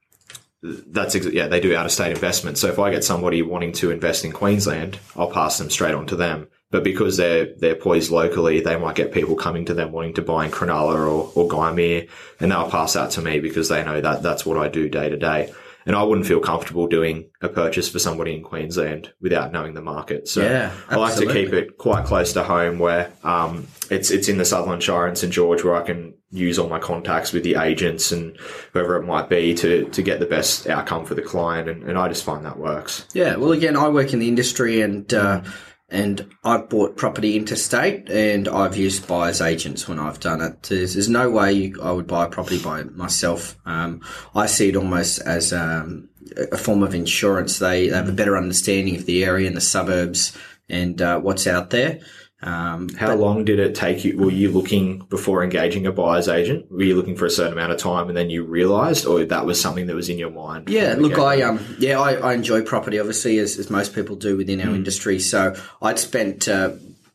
that's 0.65 1.15
ex- 1.15 1.27
yeah, 1.27 1.49
they 1.49 1.61
do 1.61 1.77
out 1.77 1.85
of 1.85 1.93
state 1.93 2.11
investment. 2.11 2.57
So 2.57 2.69
if 2.69 2.79
I 2.79 2.91
get 2.91 3.05
somebody 3.05 3.43
wanting 3.43 3.73
to 3.75 3.91
invest 3.91 4.25
in 4.25 4.33
Queensland, 4.33 4.99
I'll 5.15 5.31
pass 5.31 5.59
them 5.59 5.71
straight 5.71 5.95
on 5.95 6.07
to 6.07 6.17
them. 6.17 6.49
But 6.71 6.83
because 6.83 7.17
they're 7.17 7.55
they're 7.57 7.77
poised 7.77 8.11
locally, 8.11 8.61
they 8.61 8.77
might 8.77 8.97
get 8.97 9.13
people 9.13 9.37
coming 9.37 9.67
to 9.67 9.75
them 9.75 9.93
wanting 9.93 10.15
to 10.15 10.23
buy 10.23 10.47
in 10.47 10.51
Cronulla 10.51 10.97
or, 10.97 11.31
or 11.35 11.49
Gymea, 11.49 12.09
and 12.41 12.51
they'll 12.51 12.71
pass 12.71 12.95
that 12.95 13.11
to 13.13 13.23
me 13.23 13.41
because 13.41 13.69
they 13.69 13.85
know 13.85 14.01
that 14.01 14.23
that's 14.23 14.47
what 14.47 14.57
I 14.57 14.69
do 14.69 14.89
day 14.89 15.09
to 15.09 15.17
day. 15.17 15.53
And 15.87 15.95
I 15.95 16.03
wouldn't 16.03 16.27
feel 16.27 16.41
comfortable 16.41 16.87
doing 16.87 17.29
a 17.43 17.49
purchase 17.51 17.91
for 17.91 17.99
somebody 17.99 18.35
in 18.35 18.43
Queensland 18.43 19.13
without 19.21 19.53
knowing 19.53 19.75
the 19.75 19.83
market. 19.83 20.29
So 20.29 20.43
Yeah, 20.43 20.73
I 20.89 20.97
like 20.97 21.15
to 21.17 21.27
keep 21.27 21.53
it 21.53 21.77
quite 21.77 22.07
close 22.07 22.33
to 22.33 22.43
home 22.43 22.79
where 22.79 23.13
um, 23.23 23.69
it's 23.91 24.11
it's 24.11 24.29
in 24.29 24.39
the 24.39 24.47
Sutherland 24.47 24.83
Shire 24.83 25.07
and 25.07 25.19
St 25.19 25.31
George 25.31 25.63
where 25.63 25.77
I 25.77 25.83
can 25.83 26.15
use 26.35 26.59
all 26.59 26.69
my 26.69 26.79
contacts 26.79 27.33
with 27.33 27.45
the 27.45 27.55
agents 27.55 28.11
and 28.11 28.37
whoever 28.73 28.97
it 28.97 29.05
might 29.05 29.29
be 29.29 29.55
to 29.55 29.89
to 29.91 30.03
get 30.03 30.19
the 30.19 30.27
best 30.27 30.67
outcome 30.67 31.05
for 31.07 31.15
the 31.15 31.23
client 31.23 31.69
and, 31.69 31.85
and 31.85 31.97
I 31.97 32.09
just 32.09 32.25
find 32.25 32.45
that 32.45 32.59
works. 32.59 33.07
Yeah, 33.15 33.37
well, 33.37 33.53
again, 33.53 33.77
I 33.77 33.89
work 33.89 34.13
in 34.13 34.19
the 34.19 34.29
industry, 34.29 34.81
and 34.81 35.13
uh, 35.15 35.43
and 35.89 36.35
I've 36.43 36.69
bought 36.69 36.97
property 36.97 37.37
interstate, 37.37 38.11
and 38.11 38.49
I've 38.49 38.77
used 38.77 39.07
buyers 39.07 39.41
agents 39.41 39.89
when 39.89 39.99
I've 39.99 40.21
done 40.21 40.41
it. 40.41 40.65
There's, 40.65 40.95
there's 40.95 41.09
no 41.09 41.31
way 41.31 41.53
you, 41.53 41.83
I 41.83 41.93
would 41.93 42.07
buy 42.07 42.25
a 42.25 42.29
property 42.29 42.61
by 42.61 42.83
myself. 42.83 43.57
Um, 43.65 44.01
I 44.35 44.47
see 44.47 44.71
it 44.71 44.77
almost 44.77 45.21
as 45.21 45.53
um, 45.53 46.09
a 46.51 46.57
form 46.57 46.83
of 46.83 46.95
insurance. 46.95 47.59
They, 47.59 47.89
they 47.89 47.97
have 47.97 48.09
a 48.09 48.13
better 48.13 48.37
understanding 48.37 48.97
of 48.97 49.07
the 49.07 49.25
area 49.25 49.47
and 49.47 49.57
the 49.57 49.61
suburbs 49.61 50.37
and 50.69 51.01
uh, 51.01 51.21
what's 51.21 51.47
out 51.47 51.71
there. 51.71 52.01
Um, 52.45 52.91
How 52.91 53.15
long 53.15 53.45
did 53.47 53.59
it 53.59 53.75
take 53.75 54.05
you? 54.05 54.19
Were 54.19 54.31
you 54.31 54.51
looking 54.53 54.99
before 55.09 55.43
engaging 55.43 55.87
a 55.87 55.93
buyer's 55.93 56.29
agent? 56.29 56.71
Were 56.71 56.83
you 56.83 56.95
looking 56.95 57.17
for 57.17 57.25
a 57.25 57.31
certain 57.31 57.55
amount 57.55 57.73
of 57.73 57.79
time 57.79 58.09
and 58.09 58.17
then 58.17 58.29
you 58.29 58.45
realised, 58.45 59.07
or 59.07 59.25
that 59.25 59.47
was 59.47 59.59
something 59.61 59.87
that 59.87 59.97
was 59.97 60.11
in 60.11 60.19
your 60.19 60.31
mind? 60.31 60.69
Yeah, 60.69 60.95
look, 60.99 61.19
I 61.19 61.41
um, 61.43 61.59
yeah, 61.79 61.99
I, 61.99 62.15
I 62.17 62.35
enjoy 62.35 62.61
property, 62.63 62.99
obviously, 63.01 63.39
as, 63.39 63.59
as 63.59 63.71
most 63.71 63.95
people 63.95 64.15
do 64.17 64.37
within 64.37 64.59
Mm. 64.61 64.69
our 64.69 64.75
industry. 64.75 65.19
So 65.21 65.55
I'd 65.81 65.99
spent 65.99 66.47
uh, 66.47 66.73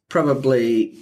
probably 0.09 0.97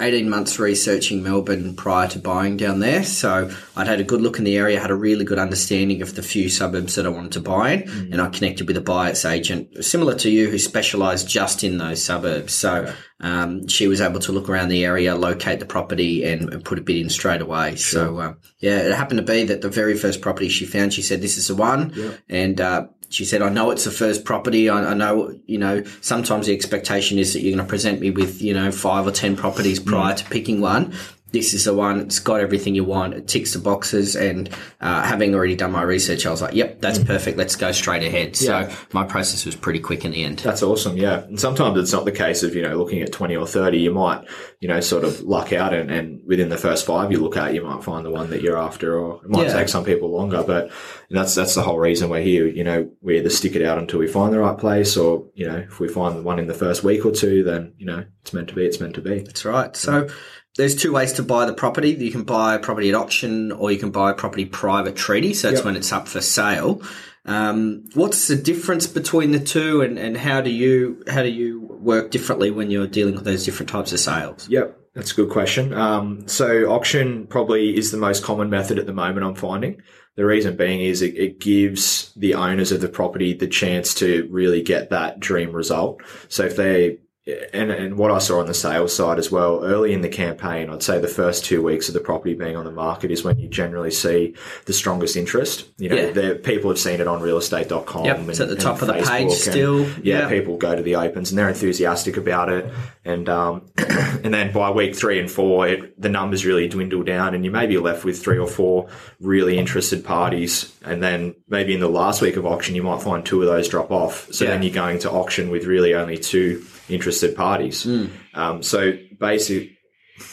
eighteen 0.00 0.28
months 0.28 0.58
researching 0.58 1.22
Melbourne 1.22 1.76
prior 1.76 2.08
to 2.08 2.18
buying 2.18 2.56
down 2.56 2.80
there. 2.80 3.04
So 3.04 3.50
I'd 3.76 3.86
had 3.86 4.00
a 4.00 4.04
good 4.04 4.20
look 4.20 4.38
in 4.38 4.44
the 4.44 4.56
area, 4.56 4.80
had 4.80 4.90
a 4.90 4.94
really 4.94 5.24
good 5.24 5.38
understanding 5.38 6.02
of 6.02 6.14
the 6.14 6.22
few 6.22 6.48
suburbs 6.48 6.96
that 6.96 7.06
I 7.06 7.10
wanted 7.10 7.32
to 7.32 7.40
buy 7.40 7.72
in, 7.72 7.82
Mm. 7.82 8.12
and 8.12 8.20
I 8.20 8.28
connected 8.28 8.66
with 8.66 8.76
a 8.76 8.80
buyer's 8.80 9.24
agent 9.24 9.84
similar 9.84 10.14
to 10.16 10.30
you 10.30 10.50
who 10.50 10.58
specialised 10.58 11.28
just 11.28 11.62
in 11.62 11.78
those 11.78 12.02
suburbs. 12.02 12.54
So 12.54 12.92
um, 13.20 13.68
she 13.68 13.86
was 13.86 14.00
able 14.00 14.20
to 14.20 14.32
look 14.32 14.48
around 14.48 14.68
the 14.68 14.84
area, 14.84 15.14
locate 15.14 15.60
the 15.60 15.66
property, 15.66 16.24
and, 16.24 16.52
and 16.52 16.64
put 16.64 16.78
a 16.78 16.82
bid 16.82 16.96
in 16.96 17.08
straight 17.08 17.40
away. 17.40 17.76
So 17.76 18.18
uh, 18.18 18.34
yeah, 18.58 18.78
it 18.80 18.94
happened 18.94 19.18
to 19.18 19.24
be 19.32 19.44
that 19.44 19.62
the 19.62 19.70
very 19.70 19.96
first 19.96 20.20
property 20.20 20.48
she 20.48 20.66
found, 20.66 20.92
she 20.92 21.02
said, 21.02 21.22
"This 21.22 21.38
is 21.38 21.46
the 21.48 21.54
one," 21.54 21.92
and 22.28 22.60
uh, 22.60 22.86
she 23.10 23.24
said, 23.24 23.42
"I 23.42 23.48
know 23.48 23.70
it's 23.70 23.84
the 23.84 23.90
first 23.90 24.24
property. 24.24 24.68
I, 24.68 24.92
I 24.92 24.94
know, 24.94 25.38
you 25.46 25.58
know, 25.58 25.82
sometimes 26.00 26.46
the 26.46 26.54
expectation 26.54 27.18
is 27.18 27.32
that 27.32 27.40
you're 27.40 27.54
going 27.54 27.66
to 27.66 27.68
present 27.68 28.00
me 28.00 28.10
with, 28.10 28.42
you 28.42 28.54
know, 28.54 28.70
five 28.70 29.06
or 29.06 29.12
ten 29.12 29.36
properties 29.36 29.80
mm. 29.80 29.86
prior 29.86 30.14
to 30.14 30.24
picking 30.24 30.60
one." 30.60 30.94
This 31.34 31.52
is 31.52 31.64
the 31.64 31.74
one. 31.74 31.98
It's 32.00 32.20
got 32.20 32.38
everything 32.38 32.76
you 32.76 32.84
want. 32.84 33.12
It 33.14 33.26
ticks 33.26 33.54
the 33.54 33.58
boxes. 33.58 34.14
And 34.14 34.48
uh, 34.80 35.02
having 35.02 35.34
already 35.34 35.56
done 35.56 35.72
my 35.72 35.82
research, 35.82 36.24
I 36.26 36.30
was 36.30 36.40
like, 36.40 36.54
"Yep, 36.54 36.80
that's 36.80 37.00
perfect. 37.00 37.36
Let's 37.36 37.56
go 37.56 37.72
straight 37.72 38.04
ahead." 38.04 38.36
So 38.36 38.70
my 38.92 39.04
process 39.04 39.44
was 39.44 39.56
pretty 39.56 39.80
quick 39.80 40.04
in 40.04 40.12
the 40.12 40.22
end. 40.22 40.38
That's 40.38 40.62
awesome, 40.62 40.96
yeah. 40.96 41.24
And 41.24 41.40
sometimes 41.40 41.76
it's 41.78 41.92
not 41.92 42.04
the 42.04 42.12
case 42.12 42.44
of, 42.44 42.54
you 42.54 42.62
know, 42.62 42.76
looking 42.76 43.02
at 43.02 43.10
20 43.10 43.34
or 43.36 43.48
30. 43.48 43.78
You 43.78 43.90
might, 43.92 44.24
you 44.60 44.68
know, 44.68 44.78
sort 44.78 45.02
of 45.02 45.22
luck 45.22 45.52
out 45.52 45.74
and, 45.74 45.90
and 45.90 46.20
within 46.24 46.50
the 46.50 46.56
first 46.56 46.86
five 46.86 47.10
you 47.10 47.18
look 47.18 47.36
at, 47.36 47.52
you 47.52 47.62
might 47.62 47.82
find 47.82 48.06
the 48.06 48.10
one 48.10 48.30
that 48.30 48.40
you're 48.40 48.56
after 48.56 48.96
or 48.96 49.20
it 49.24 49.28
might 49.28 49.48
Yeah. 49.48 49.54
take 49.54 49.68
some 49.68 49.84
people 49.84 50.10
longer. 50.12 50.44
But 50.46 50.70
that's 51.10 51.34
that's 51.34 51.56
the 51.56 51.62
whole 51.62 51.80
reason 51.80 52.10
we're 52.10 52.20
here. 52.22 52.46
You 52.46 52.62
know, 52.62 52.90
we 53.02 53.18
either 53.18 53.28
stick 53.30 53.56
it 53.56 53.62
out 53.66 53.78
until 53.78 53.98
we 53.98 54.06
find 54.06 54.32
the 54.32 54.38
right 54.38 54.56
place 54.56 54.96
or, 54.96 55.24
you 55.34 55.48
know, 55.48 55.56
if 55.56 55.80
we 55.80 55.88
find 55.88 56.16
the 56.16 56.22
one 56.22 56.38
in 56.38 56.46
the 56.46 56.54
first 56.54 56.84
week 56.84 57.04
or 57.04 57.10
two, 57.10 57.42
then, 57.42 57.72
you 57.76 57.86
know, 57.86 58.04
it's 58.22 58.32
meant 58.32 58.48
to 58.50 58.54
be, 58.54 58.64
it's 58.64 58.78
meant 58.80 58.94
to 58.94 59.00
be. 59.02 59.18
That's 59.18 59.44
right. 59.44 59.74
So 59.76 60.08
there's 60.56 60.76
two 60.76 60.92
ways 60.92 61.14
to 61.14 61.22
buy 61.22 61.46
the 61.46 61.52
property. 61.52 61.90
You 61.90 62.12
can 62.12 62.22
buy 62.22 62.54
a 62.54 62.58
property 62.58 62.88
at 62.88 62.94
auction 62.94 63.52
or 63.52 63.72
you 63.72 63.78
can 63.78 63.90
buy 63.90 64.10
a 64.10 64.14
property 64.14 64.44
private 64.44 64.96
treaty. 64.96 65.34
So 65.34 65.48
that's 65.48 65.60
Yep. 65.60 65.64
when 65.64 65.76
it's 65.76 65.92
up 65.92 66.06
for 66.06 66.20
sale. 66.20 66.82
Um, 67.26 67.84
what's 67.94 68.28
the 68.28 68.36
difference 68.36 68.86
between 68.86 69.32
the 69.32 69.40
two 69.40 69.80
and, 69.80 69.98
and 69.98 70.16
how 70.16 70.40
do 70.42 70.50
you 70.50 71.02
how 71.08 71.22
do 71.22 71.30
you 71.30 71.60
work 71.60 72.10
differently 72.10 72.50
when 72.50 72.70
you're 72.70 72.86
dealing 72.86 73.14
with 73.14 73.24
those 73.24 73.44
different 73.44 73.70
types 73.70 73.92
of 73.92 74.00
sales? 74.00 74.46
Yep, 74.48 74.78
that's 74.94 75.12
a 75.12 75.14
good 75.14 75.30
question. 75.30 75.72
Um, 75.72 76.28
so 76.28 76.70
auction 76.70 77.26
probably 77.26 77.76
is 77.76 77.90
the 77.90 77.96
most 77.96 78.22
common 78.22 78.50
method 78.50 78.78
at 78.78 78.86
the 78.86 78.92
moment. 78.92 79.24
I'm 79.24 79.34
finding 79.34 79.80
the 80.16 80.24
reason 80.26 80.56
being 80.56 80.80
is 80.80 81.02
it, 81.02 81.16
it 81.16 81.40
gives 81.40 82.12
the 82.14 82.34
owners 82.34 82.72
of 82.72 82.80
the 82.80 82.88
property 82.88 83.32
the 83.32 83.48
chance 83.48 83.94
to 83.94 84.28
really 84.30 84.62
get 84.62 84.90
that 84.90 85.18
dream 85.18 85.52
result. 85.52 86.02
So 86.28 86.44
if 86.44 86.56
they 86.56 86.98
and, 87.26 87.70
and 87.70 87.96
what 87.96 88.10
I 88.10 88.18
saw 88.18 88.40
on 88.40 88.46
the 88.46 88.54
sales 88.54 88.94
side 88.94 89.18
as 89.18 89.30
well, 89.30 89.64
early 89.64 89.94
in 89.94 90.02
the 90.02 90.10
campaign, 90.10 90.68
I'd 90.68 90.82
say 90.82 90.98
the 90.98 91.08
first 91.08 91.44
two 91.46 91.62
weeks 91.62 91.88
of 91.88 91.94
the 91.94 92.00
property 92.00 92.34
being 92.34 92.54
on 92.54 92.66
the 92.66 92.70
market 92.70 93.10
is 93.10 93.24
when 93.24 93.38
you 93.38 93.48
generally 93.48 93.90
see 93.90 94.34
the 94.66 94.74
strongest 94.74 95.16
interest. 95.16 95.66
You 95.78 95.88
know, 95.88 95.96
Yeah. 95.96 96.10
the, 96.10 96.34
people 96.34 96.68
have 96.70 96.78
seen 96.78 97.00
it 97.00 97.08
on 97.08 97.22
realestate.com. 97.22 98.04
Yep, 98.04 98.18
and, 98.18 98.28
it's 98.30 98.40
at 98.40 98.48
the 98.50 98.56
top 98.56 98.82
of 98.82 98.88
the 98.88 98.94
Facebook 98.94 99.08
page 99.08 99.22
and, 99.22 99.32
still. 99.32 99.80
Yeah, 100.02 100.20
Yeah. 100.20 100.28
people 100.28 100.58
go 100.58 100.76
to 100.76 100.82
the 100.82 100.96
opens 100.96 101.30
and 101.30 101.38
they're 101.38 101.48
enthusiastic 101.48 102.18
about 102.18 102.50
it. 102.50 102.70
And, 103.06 103.26
um, 103.30 103.62
and 103.78 104.34
then 104.34 104.52
by 104.52 104.70
week 104.70 104.94
three 104.94 105.18
and 105.18 105.30
four, 105.30 105.66
it, 105.66 105.98
the 106.00 106.10
numbers 106.10 106.44
really 106.44 106.68
dwindle 106.68 107.04
down 107.04 107.34
and 107.34 107.42
you 107.42 107.50
may 107.50 107.66
be 107.66 107.78
left 107.78 108.04
with 108.04 108.22
three 108.22 108.38
or 108.38 108.48
four 108.48 108.88
really 109.18 109.56
interested 109.56 110.04
parties. 110.04 110.74
And 110.84 111.02
then 111.02 111.34
maybe 111.48 111.72
in 111.72 111.80
the 111.80 111.88
last 111.88 112.20
week 112.20 112.36
of 112.36 112.44
auction, 112.44 112.74
you 112.74 112.82
might 112.82 113.00
find 113.00 113.24
two 113.24 113.40
of 113.40 113.48
those 113.48 113.66
drop 113.66 113.90
off. 113.90 114.28
So 114.30 114.44
Yeah. 114.44 114.50
then 114.50 114.62
you're 114.62 114.74
going 114.74 114.98
to 115.00 115.10
auction 115.10 115.48
with 115.48 115.64
really 115.64 115.94
only 115.94 116.18
two 116.18 116.62
interested 116.88 117.34
parties. 117.36 117.86
Um, 118.34 118.62
so 118.62 118.92
basic, 119.18 119.70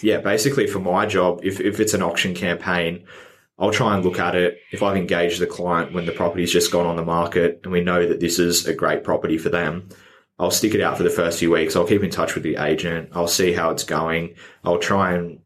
yeah, 0.02 0.20
basically 0.20 0.68
for 0.68 0.80
my 0.80 1.06
job, 1.06 1.42
if, 1.44 1.60
if 1.60 1.80
it's 1.80 1.94
an 1.94 2.02
auction 2.02 2.34
campaign, 2.34 3.06
I'll 3.58 3.72
try 3.72 3.96
and 3.96 4.04
look 4.04 4.20
at 4.20 4.36
it. 4.36 4.58
If 4.72 4.82
I've 4.82 4.98
engaged 4.98 5.40
the 5.40 5.46
client 5.48 5.94
when 5.94 6.06
the 6.06 6.12
property's 6.12 6.52
just 6.52 6.72
gone 6.72 6.88
on 6.88 6.96
the 6.96 7.06
market 7.06 7.62
and 7.64 7.72
we 7.72 7.82
know 7.82 8.08
that 8.08 8.20
this 8.20 8.40
is 8.40 8.66
a 8.66 8.74
great 8.74 9.04
property 9.04 9.38
for 9.38 9.50
them, 9.50 9.90
I'll 10.40 10.50
stick 10.52 10.74
it 10.74 10.82
out 10.82 10.98
for 10.98 11.04
the 11.04 11.12
first 11.12 11.38
few 11.38 11.52
weeks. 11.52 11.76
I'll 11.76 11.86
keep 11.86 12.02
in 12.04 12.10
touch 12.10 12.34
with 12.34 12.44
the 12.44 12.56
agent. 12.56 13.10
I'll 13.14 13.28
see 13.28 13.54
how 13.54 13.70
it's 13.70 13.84
going. 13.84 14.34
I'll 14.64 14.80
try 14.80 15.14
and 15.14 15.40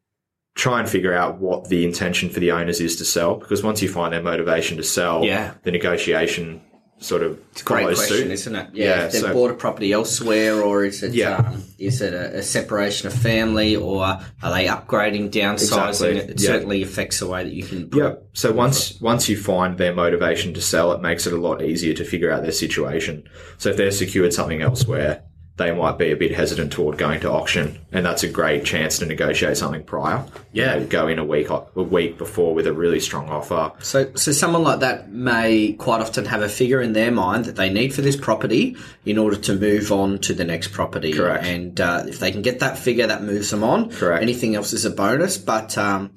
try 0.56 0.80
and 0.80 0.88
figure 0.88 1.14
out 1.14 1.40
what 1.40 1.68
the 1.68 1.84
intention 1.84 2.30
for 2.30 2.40
the 2.40 2.52
owners 2.52 2.80
is 2.80 2.96
to 2.96 3.04
sell 3.04 3.36
because 3.36 3.62
once 3.62 3.82
you 3.82 3.90
find 3.90 4.14
their 4.14 4.22
motivation 4.24 4.78
to 4.78 4.84
sell, 4.84 5.26
Yeah. 5.26 5.56
the 5.64 5.72
negotiation 5.72 6.62
sort 7.00 7.22
of 7.24 7.38
it's 7.52 7.62
Great 7.62 7.82
follows 7.82 7.98
question, 7.98 8.18
suit. 8.18 8.32
isn't 8.32 8.56
it? 8.56 8.68
Yeah, 8.74 8.86
Yeah, 8.86 9.08
they've 9.08 9.22
so- 9.22 9.34
bought 9.34 9.52
a 9.52 9.54
property 9.54 9.92
elsewhere, 9.92 10.62
or 10.62 10.86
is 10.86 11.04
it 11.04 11.14
Yeah. 11.14 11.38
um, 11.38 11.64
is 11.78 12.02
it 12.02 12.14
a, 12.14 12.38
a 12.38 12.42
separation 12.44 13.08
of 13.08 13.14
family, 13.14 13.76
or 13.76 14.04
are 14.06 14.20
they 14.54 14.66
upgrading, 14.68 15.30
downsizing? 15.32 15.88
Exactly, 15.90 16.18
It, 16.18 16.30
it 16.32 16.42
yeah. 16.42 16.48
certainly 16.48 16.82
affects 16.84 17.20
the 17.20 17.28
way 17.28 17.44
that 17.44 17.54
you 17.54 17.64
can. 17.64 17.90
Yeah. 17.94 18.14
So 18.34 18.52
once 18.52 19.00
once 19.02 19.28
you 19.30 19.38
find 19.38 19.78
their 19.78 19.94
motivation 19.94 20.54
to 20.54 20.62
sell, 20.62 20.92
it 20.94 21.02
makes 21.02 21.28
it 21.28 21.34
a 21.34 21.38
lot 21.38 21.62
easier 21.62 21.94
to 21.94 22.04
figure 22.06 22.32
out 22.32 22.44
their 22.44 22.52
situation. 22.52 23.24
So 23.58 23.70
if 23.70 23.78
they're 23.78 23.92
secured 23.92 24.34
something 24.34 24.62
elsewhere, 24.62 25.24
they 25.58 25.72
might 25.72 25.98
be 25.98 26.12
a 26.12 26.18
bit 26.18 26.36
hesitant 26.36 26.74
toward 26.74 26.98
going 26.98 27.22
to 27.22 27.32
auction, 27.32 27.80
and 27.94 28.06
that's 28.06 28.24
a 28.24 28.28
great 28.28 28.66
chance 28.66 29.00
to 29.00 29.06
negotiate 29.06 29.56
something 29.56 29.84
prior. 29.84 30.26
You 30.52 30.64
Yeah. 30.64 30.80
know, 30.80 30.86
go 30.86 31.08
in 31.08 31.18
a 31.18 31.24
week 31.24 31.48
a 31.50 31.64
week 31.82 32.18
before 32.18 32.54
with 32.54 32.68
a 32.68 32.74
really 32.74 33.00
strong 33.00 33.30
offer. 33.30 33.72
So, 33.80 34.12
so 34.16 34.32
someone 34.34 34.64
like 34.64 34.82
that 34.82 35.12
may 35.14 35.72
quite 35.74 36.02
often 36.02 36.26
have 36.26 36.42
a 36.42 36.50
figure 36.50 36.82
in 36.82 36.92
their 36.94 37.12
mind 37.12 37.46
that 37.46 37.56
they 37.56 37.70
need 37.70 37.94
for 37.94 38.02
this 38.02 38.18
property 38.18 38.76
in 39.06 39.18
order 39.18 39.38
to 39.38 39.56
move 39.56 39.92
on 39.94 40.20
to 40.20 40.34
the 40.34 40.44
next 40.44 40.74
property. 40.74 41.14
Correct. 41.14 41.46
And 41.46 41.80
uh, 41.80 42.04
if 42.06 42.20
they 42.20 42.32
can 42.32 42.42
get 42.42 42.60
that 42.60 42.78
figure, 42.78 43.08
that 43.08 43.24
moves 43.24 43.50
them 43.50 43.64
on. 43.64 43.92
Correct. 43.92 44.22
Anything 44.22 44.56
else 44.56 44.74
is 44.74 44.84
a 44.86 44.90
bonus, 44.90 45.38
but. 45.38 45.78
Um, 45.78 46.12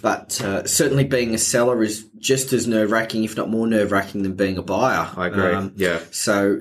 but 0.00 0.40
uh, 0.42 0.64
certainly, 0.64 1.02
being 1.02 1.34
a 1.34 1.38
seller 1.38 1.82
is 1.82 2.04
just 2.18 2.52
as 2.52 2.68
nerve 2.68 2.92
wracking, 2.92 3.24
if 3.24 3.36
not 3.36 3.50
more 3.50 3.66
nerve 3.66 3.90
wracking, 3.90 4.22
than 4.22 4.34
being 4.34 4.56
a 4.56 4.62
buyer. 4.62 5.10
I 5.16 5.26
agree. 5.26 5.52
Um, 5.52 5.72
yeah. 5.74 5.98
so, 6.12 6.60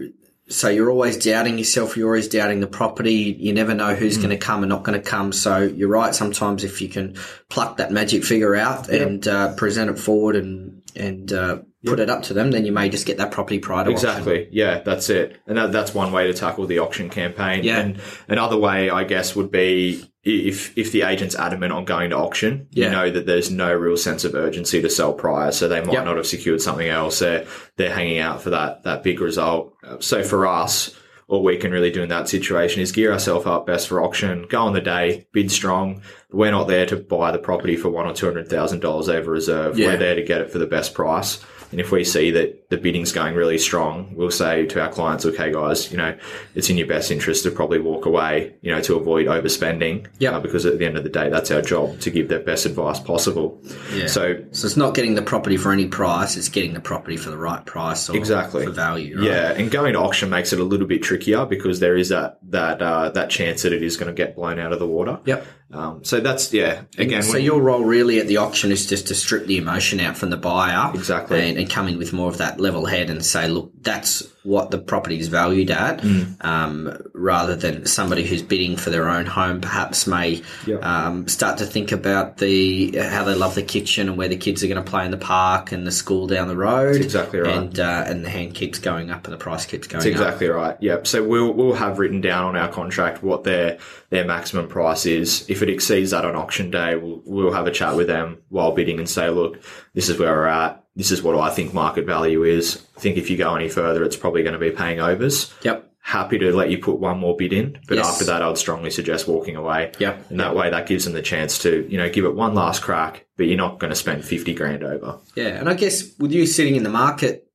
so 0.49 0.69
you're 0.69 0.89
always 0.89 1.17
doubting 1.17 1.57
yourself. 1.57 1.97
You're 1.97 2.07
always 2.07 2.29
doubting 2.29 2.61
the 2.61 2.67
property. 2.67 3.35
You 3.37 3.53
never 3.53 3.73
know 3.73 3.95
who's 3.95 4.17
going 4.17 4.29
to 4.29 4.37
come 4.37 4.63
and 4.63 4.69
not 4.69 4.83
going 4.83 4.99
to 4.99 5.05
come. 5.05 5.33
So 5.33 5.59
you're 5.59 5.89
right. 5.89 6.15
Sometimes 6.15 6.63
if 6.63 6.81
you 6.81 6.87
can 6.87 7.15
pluck 7.49 7.77
that 7.77 7.91
magic 7.91 8.23
figure 8.23 8.55
out 8.55 8.87
and 8.87 9.27
uh, 9.27 9.55
present 9.55 9.89
it 9.89 9.99
forward 9.99 10.35
and 10.35 10.81
and 10.95 11.31
uh, 11.33 11.59
put 11.85 11.99
it 11.99 12.09
up 12.09 12.23
to 12.23 12.33
them, 12.33 12.51
then 12.51 12.65
you 12.65 12.71
may 12.71 12.89
just 12.89 13.05
get 13.05 13.17
that 13.17 13.31
property 13.31 13.59
prior 13.59 13.85
to 13.85 13.91
auction. 13.91 14.09
Exactly. 14.09 14.49
Yeah, 14.51 14.79
that's 14.79 15.09
it. 15.09 15.39
And 15.47 15.57
that, 15.57 15.71
that's 15.71 15.93
one 15.93 16.11
way 16.11 16.27
to 16.27 16.33
tackle 16.33 16.65
the 16.65 16.79
auction 16.79 17.09
campaign. 17.09 17.63
Yeah. 17.63 17.79
And 17.79 17.99
another 18.27 18.57
way, 18.57 18.89
I 18.89 19.03
guess, 19.03 19.35
would 19.35 19.51
be 19.51 20.03
if 20.23 20.77
if 20.77 20.91
the 20.91 21.03
agent's 21.03 21.35
adamant 21.35 21.71
on 21.71 21.85
going 21.85 22.09
to 22.09 22.17
auction, 22.17 22.67
Yeah. 22.71 22.85
you 22.85 22.91
know 22.91 23.09
that 23.11 23.25
there's 23.25 23.49
no 23.51 23.73
real 23.73 23.95
sense 23.97 24.25
of 24.25 24.35
urgency 24.35 24.81
to 24.81 24.89
sell 24.89 25.13
prior, 25.13 25.51
so 25.51 25.67
they 25.67 25.79
might 25.81 25.93
Yep. 25.93 26.05
not 26.05 26.17
have 26.17 26.27
secured 26.27 26.61
something 26.61 26.87
else. 26.89 27.19
They're 27.19 27.45
they're 27.77 27.93
hanging 27.93 28.19
out 28.19 28.41
for 28.41 28.49
that 28.49 28.83
that 28.83 29.03
big 29.03 29.21
result. 29.21 29.73
So 29.99 30.23
for 30.23 30.47
us. 30.47 30.93
All 31.29 31.43
we 31.43 31.57
can 31.57 31.71
really 31.73 31.91
do 31.91 32.01
in 32.03 32.07
that 32.07 32.29
situation 32.29 32.81
is 32.81 32.93
gear 32.93 33.11
ourselves 33.11 33.45
up 33.45 33.65
best 33.67 33.89
for 33.89 34.01
auction, 34.01 34.45
go 34.49 34.61
on 34.61 34.71
the 34.71 34.79
day, 34.79 35.27
bid 35.33 35.51
strong. 35.51 36.01
We're 36.31 36.51
not 36.51 36.69
there 36.69 36.85
to 36.85 36.95
buy 36.95 37.31
the 37.33 37.37
property 37.37 37.75
for 37.75 37.89
one 37.89 38.05
or 38.07 38.13
two 38.13 38.27
hundred 38.27 38.47
thousand 38.47 38.79
dollars 38.79 39.09
over 39.09 39.29
reserve. 39.31 39.77
Yeah. 39.77 39.87
We're 39.87 39.97
there 39.97 40.15
to 40.15 40.23
get 40.23 40.39
it 40.39 40.51
for 40.51 40.57
the 40.57 40.65
best 40.65 40.93
price. 40.93 41.43
And 41.71 41.81
if 41.81 41.91
we 41.91 42.03
see 42.03 42.31
that 42.31 42.69
the 42.69 42.77
bidding's 42.77 43.11
going 43.11 43.35
really 43.35 43.57
strong, 43.57 44.13
we'll 44.15 44.31
say 44.31 44.65
to 44.67 44.81
our 44.81 44.89
clients, 44.89 45.25
okay, 45.25 45.51
guys, 45.51 45.91
you 45.91 45.97
know, 45.97 46.17
it's 46.55 46.69
in 46.69 46.77
your 46.77 46.87
best 46.87 47.11
interest 47.11 47.43
to 47.43 47.51
probably 47.51 47.79
walk 47.79 48.05
away, 48.05 48.55
you 48.61 48.73
know, 48.73 48.81
to 48.81 48.95
avoid 48.95 49.27
overspending. 49.27 50.07
Yeah. 50.19 50.31
Uh, 50.31 50.39
because 50.39 50.65
at 50.65 50.79
the 50.79 50.85
end 50.85 50.97
of 50.97 51.03
the 51.03 51.09
day, 51.09 51.29
that's 51.29 51.51
our 51.51 51.61
job 51.61 51.99
to 52.01 52.09
give 52.09 52.29
the 52.29 52.39
best 52.39 52.65
advice 52.65 52.99
possible. 52.99 53.61
Yeah. 53.93 54.07
So 54.07 54.43
So 54.51 54.65
it's 54.67 54.77
not 54.77 54.93
getting 54.93 55.15
the 55.15 55.21
property 55.21 55.57
for 55.57 55.71
any 55.73 55.87
price; 55.87 56.37
it's 56.37 56.49
getting 56.49 56.73
the 56.73 56.79
property 56.79 57.17
for 57.17 57.29
the 57.29 57.37
right 57.37 57.65
price 57.65 58.09
or 58.09 58.15
Exactly. 58.15 58.65
for 58.65 58.71
value. 58.71 59.17
Right? 59.17 59.25
Yeah, 59.27 59.51
and 59.51 59.69
going 59.69 59.93
to 59.93 59.99
auction 59.99 60.29
makes 60.29 60.53
it 60.53 60.59
a 60.59 60.63
little 60.63 60.87
bit 60.87 61.03
trickier 61.03 61.45
because 61.45 61.79
there 61.79 61.97
is 61.97 62.09
that 62.09 62.39
that 62.43 62.81
uh, 62.81 63.09
that 63.09 63.29
chance 63.29 63.63
that 63.63 63.73
it 63.73 63.83
is 63.83 63.97
going 63.97 64.07
to 64.07 64.13
get 64.13 64.35
blown 64.35 64.57
out 64.59 64.71
of 64.71 64.79
the 64.79 64.87
water. 64.87 65.19
Yep. 65.25 65.45
Um, 65.71 66.03
so 66.05 66.21
that's 66.21 66.53
yeah. 66.53 66.83
Again, 66.97 67.23
so 67.23 67.37
your 67.37 67.61
role 67.61 67.83
really 67.83 68.19
at 68.19 68.27
the 68.27 68.37
auction 68.37 68.71
is 68.71 68.85
just 68.87 69.07
to 69.07 69.15
strip 69.15 69.47
the 69.47 69.57
emotion 69.57 69.99
out 69.99 70.15
from 70.15 70.29
the 70.29 70.37
buyer, 70.37 70.91
Exactly. 70.95 71.49
and, 71.49 71.57
and 71.57 71.69
come 71.69 71.89
in 71.89 71.97
with 71.97 72.13
more 72.13 72.29
of 72.29 72.37
that 72.37 72.59
level 72.59 72.85
head 72.85 73.09
and 73.09 73.23
say, 73.25 73.49
look, 73.49 73.71
that's 73.81 74.23
what 74.43 74.71
the 74.71 74.77
property 74.77 75.19
is 75.19 75.27
valued 75.27 75.69
at, 75.69 75.99
Mm. 75.99 76.41
um, 76.45 76.97
rather 77.13 77.53
than 77.53 77.85
somebody 77.85 78.23
who's 78.25 78.41
bidding 78.41 78.77
for 78.77 78.91
their 78.91 79.09
own 79.09 79.25
home 79.25 79.59
perhaps 79.59 80.07
may 80.07 80.41
Yep. 80.65 80.85
um, 80.85 81.27
start 81.27 81.57
to 81.57 81.65
think 81.65 81.91
about 81.91 82.37
the 82.37 82.97
how 82.97 83.25
they 83.25 83.35
love 83.35 83.55
the 83.55 83.61
kitchen 83.61 84.07
and 84.07 84.17
where 84.17 84.29
the 84.29 84.37
kids 84.37 84.63
are 84.63 84.67
going 84.67 84.81
to 84.81 84.89
play 84.89 85.03
in 85.03 85.11
the 85.11 85.17
park 85.17 85.73
and 85.73 85.85
the 85.85 85.91
school 85.91 86.27
down 86.27 86.47
the 86.47 86.55
road. 86.55 86.95
exactly 86.95 87.39
right. 87.41 87.53
and 87.57 87.77
uh, 87.77 88.05
and 88.07 88.23
the 88.23 88.29
hand 88.29 88.53
keeps 88.55 88.79
going 88.79 89.11
up 89.11 89.25
and 89.25 89.33
the 89.33 89.37
price 89.37 89.65
keeps 89.65 89.85
going 89.85 90.01
That's 90.01 90.15
up. 90.15 90.21
exactly 90.27 90.47
right. 90.47 90.77
Yep. 90.79 91.07
So 91.07 91.23
we'll 91.27 91.51
we'll 91.51 91.73
have 91.73 91.99
written 91.99 92.21
down 92.21 92.45
on 92.45 92.55
our 92.55 92.69
contract 92.71 93.21
what 93.21 93.43
their 93.43 93.79
their 94.09 94.25
maximum 94.25 94.67
price 94.67 95.05
is. 95.05 95.45
If 95.49 95.61
it 95.61 95.69
exceeds 95.69 96.11
that 96.11 96.25
on 96.25 96.35
auction 96.35 96.71
day, 96.71 96.95
we'll 96.95 97.21
we'll 97.25 97.53
have 97.53 97.67
a 97.67 97.71
chat 97.71 97.95
with 97.95 98.07
them 98.07 98.39
while 98.49 98.71
bidding 98.71 98.99
and 98.99 99.09
say, 99.09 99.29
look, 99.29 99.61
this 99.93 100.09
is 100.09 100.17
where 100.17 100.31
we're 100.33 100.45
at. 100.47 100.83
This 100.95 101.11
is 101.11 101.21
what 101.21 101.37
I 101.37 101.49
think 101.53 101.73
market 101.73 102.05
value 102.05 102.43
is. 102.43 102.83
I 102.97 102.99
think 102.99 103.17
if 103.17 103.29
you 103.29 103.37
go 103.37 103.55
any 103.55 103.69
further, 103.69 104.03
it's 104.03 104.15
probably 104.15 104.41
going 104.43 104.53
to 104.53 104.59
be 104.59 104.71
paying 104.71 104.99
overs. 104.99 105.53
Yep. 105.63 105.83
Happy 105.99 106.37
to 106.39 106.55
let 106.55 106.69
you 106.71 106.77
put 106.77 106.99
one 106.99 107.19
more 107.19 107.35
bid 107.35 107.51
in, 107.51 107.77
but 107.87 107.97
Yes. 107.97 108.07
after 108.07 108.23
that, 108.25 108.41
I'd 108.41 108.57
strongly 108.57 108.89
suggest 108.89 109.27
walking 109.27 109.57
away. 109.57 109.91
Yep. 109.99 110.31
And 110.31 110.39
that 110.39 110.55
way, 110.55 110.69
that 110.69 110.87
gives 110.87 111.03
them 111.03 111.13
the 111.13 111.21
chance 111.21 111.59
to, 111.59 111.85
you 111.89 111.97
know, 111.97 112.09
give 112.09 112.23
it 112.23 112.33
one 112.33 112.55
last 112.55 112.81
crack, 112.81 113.25
but 113.35 113.45
you're 113.47 113.57
not 113.57 113.77
going 113.77 113.89
to 113.89 113.95
spend 113.95 114.23
50 114.23 114.53
grand 114.53 114.83
over. 114.83 115.17
Yeah, 115.35 115.47
and 115.49 115.67
I 115.69 115.73
guess 115.73 116.17
with 116.17 116.31
you 116.31 116.45
sitting 116.47 116.77
in 116.77 116.83
the 116.83 116.89
market 116.89 117.46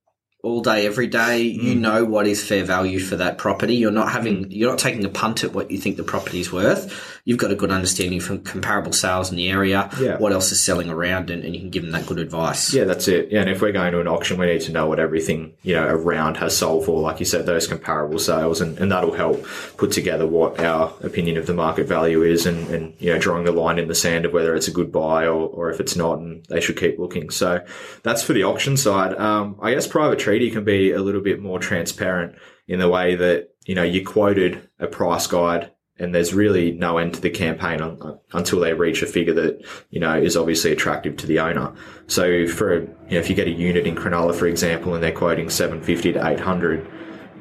all 0.43 0.61
day, 0.61 0.87
every 0.87 1.07
day, 1.07 1.57
Mm. 1.57 1.63
you 1.63 1.75
know 1.77 2.05
what 2.05 2.27
is 2.27 2.43
fair 2.45 2.65
value 2.65 2.99
for 2.99 3.15
that 3.17 3.39
property. 3.39 3.77
You're 3.77 3.93
not 3.93 4.11
having, 4.11 4.51
you're 4.51 4.71
not 4.71 4.79
taking 4.81 5.05
a 5.05 5.09
punt 5.09 5.45
at 5.45 5.55
what 5.55 5.71
you 5.71 5.79
think 5.79 5.97
the 5.97 6.03
property 6.03 6.41
is 6.41 6.53
worth. 6.53 6.93
You've 7.25 7.39
got 7.39 7.53
a 7.53 7.55
good 7.55 7.71
understanding 7.71 8.19
from 8.19 8.43
comparable 8.43 8.93
sales 8.93 9.31
in 9.31 9.37
the 9.37 9.49
area, 9.49 9.89
Yeah. 10.01 10.19
what 10.19 10.33
else 10.33 10.51
is 10.51 10.61
selling 10.61 10.91
around, 10.91 11.31
and, 11.31 11.45
and 11.45 11.55
you 11.55 11.61
can 11.61 11.71
give 11.71 11.85
them 11.85 11.93
that 11.93 12.05
good 12.07 12.19
advice. 12.19 12.75
Yeah, 12.75 12.83
that's 12.83 13.07
it. 13.07 13.31
Yeah, 13.31 13.43
and 13.43 13.49
if 13.51 13.63
we're 13.63 13.71
going 13.71 13.93
to 13.93 14.01
an 14.01 14.09
auction, 14.09 14.39
we 14.39 14.47
need 14.47 14.63
to 14.63 14.73
know 14.73 14.87
what 14.89 14.99
everything 14.99 15.53
you 15.63 15.75
know 15.77 15.87
around 15.87 16.39
has 16.39 16.57
sold 16.57 16.85
for. 16.85 17.01
Like 17.01 17.21
you 17.21 17.25
said, 17.27 17.47
those 17.47 17.69
comparable 17.69 18.19
sales, 18.19 18.61
and, 18.61 18.77
and 18.79 18.91
that'll 18.91 19.13
help 19.15 19.47
put 19.77 19.93
together 19.93 20.27
what 20.27 20.59
our 20.59 20.93
opinion 21.03 21.37
of 21.37 21.47
the 21.47 21.55
market 21.55 21.87
value 21.87 22.23
is, 22.25 22.45
and, 22.45 22.67
and 22.75 22.95
you 22.99 23.13
know 23.13 23.21
drawing 23.21 23.45
the 23.45 23.53
line 23.53 23.79
in 23.79 23.87
the 23.87 23.95
sand 23.95 24.25
of 24.25 24.33
whether 24.33 24.57
it's 24.57 24.67
a 24.67 24.73
good 24.73 24.91
buy 24.91 25.25
or, 25.25 25.47
or 25.49 25.71
if 25.71 25.79
it's 25.79 25.95
not, 25.95 26.19
and 26.19 26.45
they 26.47 26.61
should 26.61 26.77
keep 26.77 26.99
looking. 26.99 27.31
So 27.31 27.65
that's 28.03 28.25
for 28.25 28.33
the 28.33 28.43
auction 28.43 28.77
side. 28.77 29.15
Um, 29.17 29.61
I 29.63 29.73
guess 29.75 29.87
private 29.87 30.19
treaty 30.19 30.51
can 30.51 30.65
be 30.65 30.91
a 30.91 31.01
little 31.01 31.21
bit 31.21 31.41
more 31.41 31.61
transparent 31.61 32.35
in 32.67 32.81
the 32.81 32.89
way 32.89 33.15
that 33.15 33.51
you 33.65 33.77
know 33.77 33.85
you 33.85 34.05
quoted 34.05 34.69
a 34.81 34.89
price 34.89 35.29
guide 35.29 35.71
and 36.03 36.15
there's 36.15 36.35
really 36.35 36.73
no 36.73 36.99
end 36.99 37.15
to 37.15 37.21
the 37.21 37.31
campaign 37.31 37.81
un- 37.81 38.19
until 38.33 38.61
they 38.61 38.75
reach 38.75 39.03
a 39.03 39.07
figure 39.07 39.33
that 39.35 39.65
you 39.91 40.01
know 40.01 40.15
is 40.15 40.37
obviously 40.37 40.73
attractive 40.73 41.17
to 41.19 41.27
the 41.27 41.39
owner. 41.39 41.73
So 42.09 42.47
for 42.47 42.81
you 42.81 42.87
know, 43.13 43.19
if 43.19 43.31
you 43.31 43.35
get 43.37 43.47
a 43.47 43.51
unit 43.51 43.87
in 43.87 43.95
Cronulla, 43.95 44.35
for 44.35 44.47
example, 44.47 44.95
and 44.95 45.03
they're 45.03 45.13
quoting 45.13 45.49
750 45.49 46.13
to 46.15 46.27
800, 46.27 46.87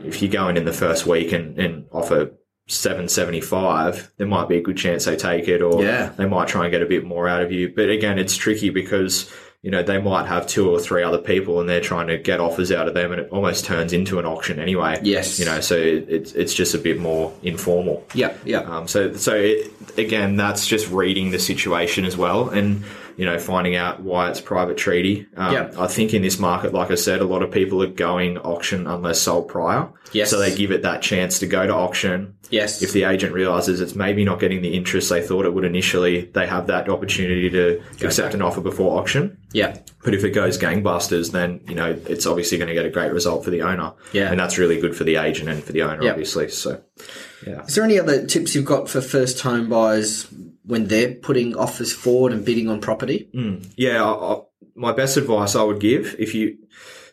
if 0.06 0.22
you 0.22 0.30
go 0.30 0.48
in 0.48 0.56
in 0.58 0.66
the 0.66 0.74
first 0.74 1.06
week 1.06 1.32
and, 1.34 1.58
and 1.60 1.86
offer 1.92 2.32
775, 2.68 4.12
there 4.18 4.28
might 4.28 4.48
be 4.48 4.58
a 4.58 4.62
good 4.62 4.78
chance 4.78 5.06
they 5.06 5.16
take 5.16 5.48
it, 5.48 5.62
or 5.62 5.84
Yeah. 5.84 6.12
they 6.18 6.26
might 6.26 6.48
try 6.48 6.64
and 6.66 6.72
get 6.72 6.82
a 6.82 6.86
bit 6.86 7.04
more 7.04 7.28
out 7.28 7.42
of 7.42 7.52
you. 7.52 7.74
But 7.76 7.90
again, 7.90 8.18
it's 8.20 8.36
tricky 8.36 8.70
because 8.70 9.32
you 9.62 9.70
know 9.70 9.84
they 9.84 10.00
might 10.00 10.26
have 10.26 10.48
two 10.48 10.70
or 10.70 10.80
three 10.80 11.04
other 11.04 11.20
people 11.20 11.60
and 11.60 11.70
they're 11.70 11.82
trying 11.82 12.08
to 12.08 12.18
get 12.18 12.40
offers 12.40 12.72
out 12.72 12.88
of 12.88 12.94
them, 12.94 13.12
and 13.12 13.22
it 13.22 13.30
almost 13.30 13.66
turns 13.66 13.94
into 13.94 14.18
an 14.20 14.26
auction 14.26 14.60
anyway. 14.60 15.00
Yes. 15.04 15.40
you 15.40 15.46
know, 15.46 15.62
so 15.62 15.76
it, 15.76 16.10
it's 16.10 16.34
it's 16.34 16.54
just 16.54 16.74
a 16.74 16.80
bit 16.80 17.00
more 17.00 17.34
informal. 17.44 18.06
Yeah, 18.14 18.34
yeah. 18.44 18.60
Um, 18.60 18.88
so, 18.88 19.14
so 19.14 19.36
it, 19.36 19.72
again, 19.98 20.36
that's 20.36 20.68
just 20.68 20.90
reading 20.90 21.32
the 21.32 21.40
situation 21.40 22.06
as 22.06 22.18
well, 22.18 22.50
and 22.50 22.84
you 23.22 23.28
know, 23.28 23.38
finding 23.38 23.76
out 23.76 24.02
why 24.02 24.32
it's 24.32 24.42
private 24.42 24.78
treaty. 24.78 25.28
Um, 25.38 25.54
Yeah. 25.54 25.70
I 25.78 25.86
think 25.86 26.12
in 26.16 26.24
this 26.24 26.40
market, 26.40 26.74
like 26.74 26.90
I 26.90 26.96
said, 26.96 27.22
a 27.22 27.24
lot 27.34 27.44
of 27.44 27.52
people 27.52 27.84
are 27.84 27.88
going 28.08 28.40
auction 28.40 28.88
unless 28.88 29.22
sold 29.22 29.48
prior. 29.48 29.90
Yes. 30.12 30.32
So 30.32 30.40
they 30.40 30.56
give 30.56 30.72
it 30.72 30.82
that 30.82 31.04
chance 31.04 31.38
to 31.40 31.46
go 31.46 31.68
to 31.68 31.74
auction. 31.74 32.34
yes. 32.50 32.82
If 32.82 32.94
the 32.94 33.04
agent 33.04 33.32
realizes 33.34 33.80
it's 33.80 33.94
maybe 33.94 34.26
not 34.26 34.40
getting 34.40 34.64
the 34.64 34.74
interest 34.74 35.12
they 35.12 35.22
thought 35.22 35.46
it 35.46 35.54
would 35.54 35.64
initially, 35.66 36.32
they 36.34 36.48
have 36.48 36.66
that 36.68 36.90
opportunity 36.90 37.48
to 37.52 37.80
accept 38.04 38.30
back. 38.30 38.34
an 38.34 38.42
offer 38.42 38.60
before 38.62 39.00
auction. 39.00 39.38
yeah. 39.54 39.78
But 40.04 40.16
if 40.16 40.24
it 40.24 40.32
goes 40.32 40.58
gangbusters, 40.58 41.32
then 41.32 41.60
you 41.70 41.76
know 41.76 41.96
it's 42.08 42.26
obviously 42.26 42.58
going 42.58 42.70
to 42.70 42.74
get 42.74 42.86
a 42.88 42.90
great 42.90 43.14
result 43.14 43.44
for 43.44 43.52
the 43.52 43.62
owner. 43.62 43.94
Yeah. 44.14 44.32
and 44.32 44.40
that's 44.40 44.58
really 44.58 44.82
good 44.82 44.96
for 44.96 45.04
the 45.04 45.18
agent 45.18 45.48
and 45.48 45.64
for 45.64 45.74
the 45.74 45.84
owner, 45.84 46.02
Yeah. 46.04 46.10
obviously. 46.10 46.50
So, 46.50 46.82
yeah. 47.46 47.64
Is 47.66 47.76
there 47.76 47.84
any 47.84 48.00
other 48.00 48.26
tips 48.26 48.56
you've 48.56 48.66
got 48.66 48.90
for 48.90 49.00
first 49.00 49.42
home 49.42 49.70
buyers 49.70 50.26
when 50.64 50.88
they're 50.88 51.16
putting 51.16 51.56
offers 51.56 51.94
forward 51.94 52.34
and 52.34 52.46
bidding 52.46 52.70
on 52.70 52.82
property? 52.82 53.30
Yeah, 53.76 54.04
I, 54.04 54.34
I, 54.34 54.42
my 54.76 54.92
best 54.92 55.18
advice 55.18 55.56
I 55.56 55.64
would 55.64 55.80
give 55.80 56.16
if 56.20 56.34
you 56.36 56.58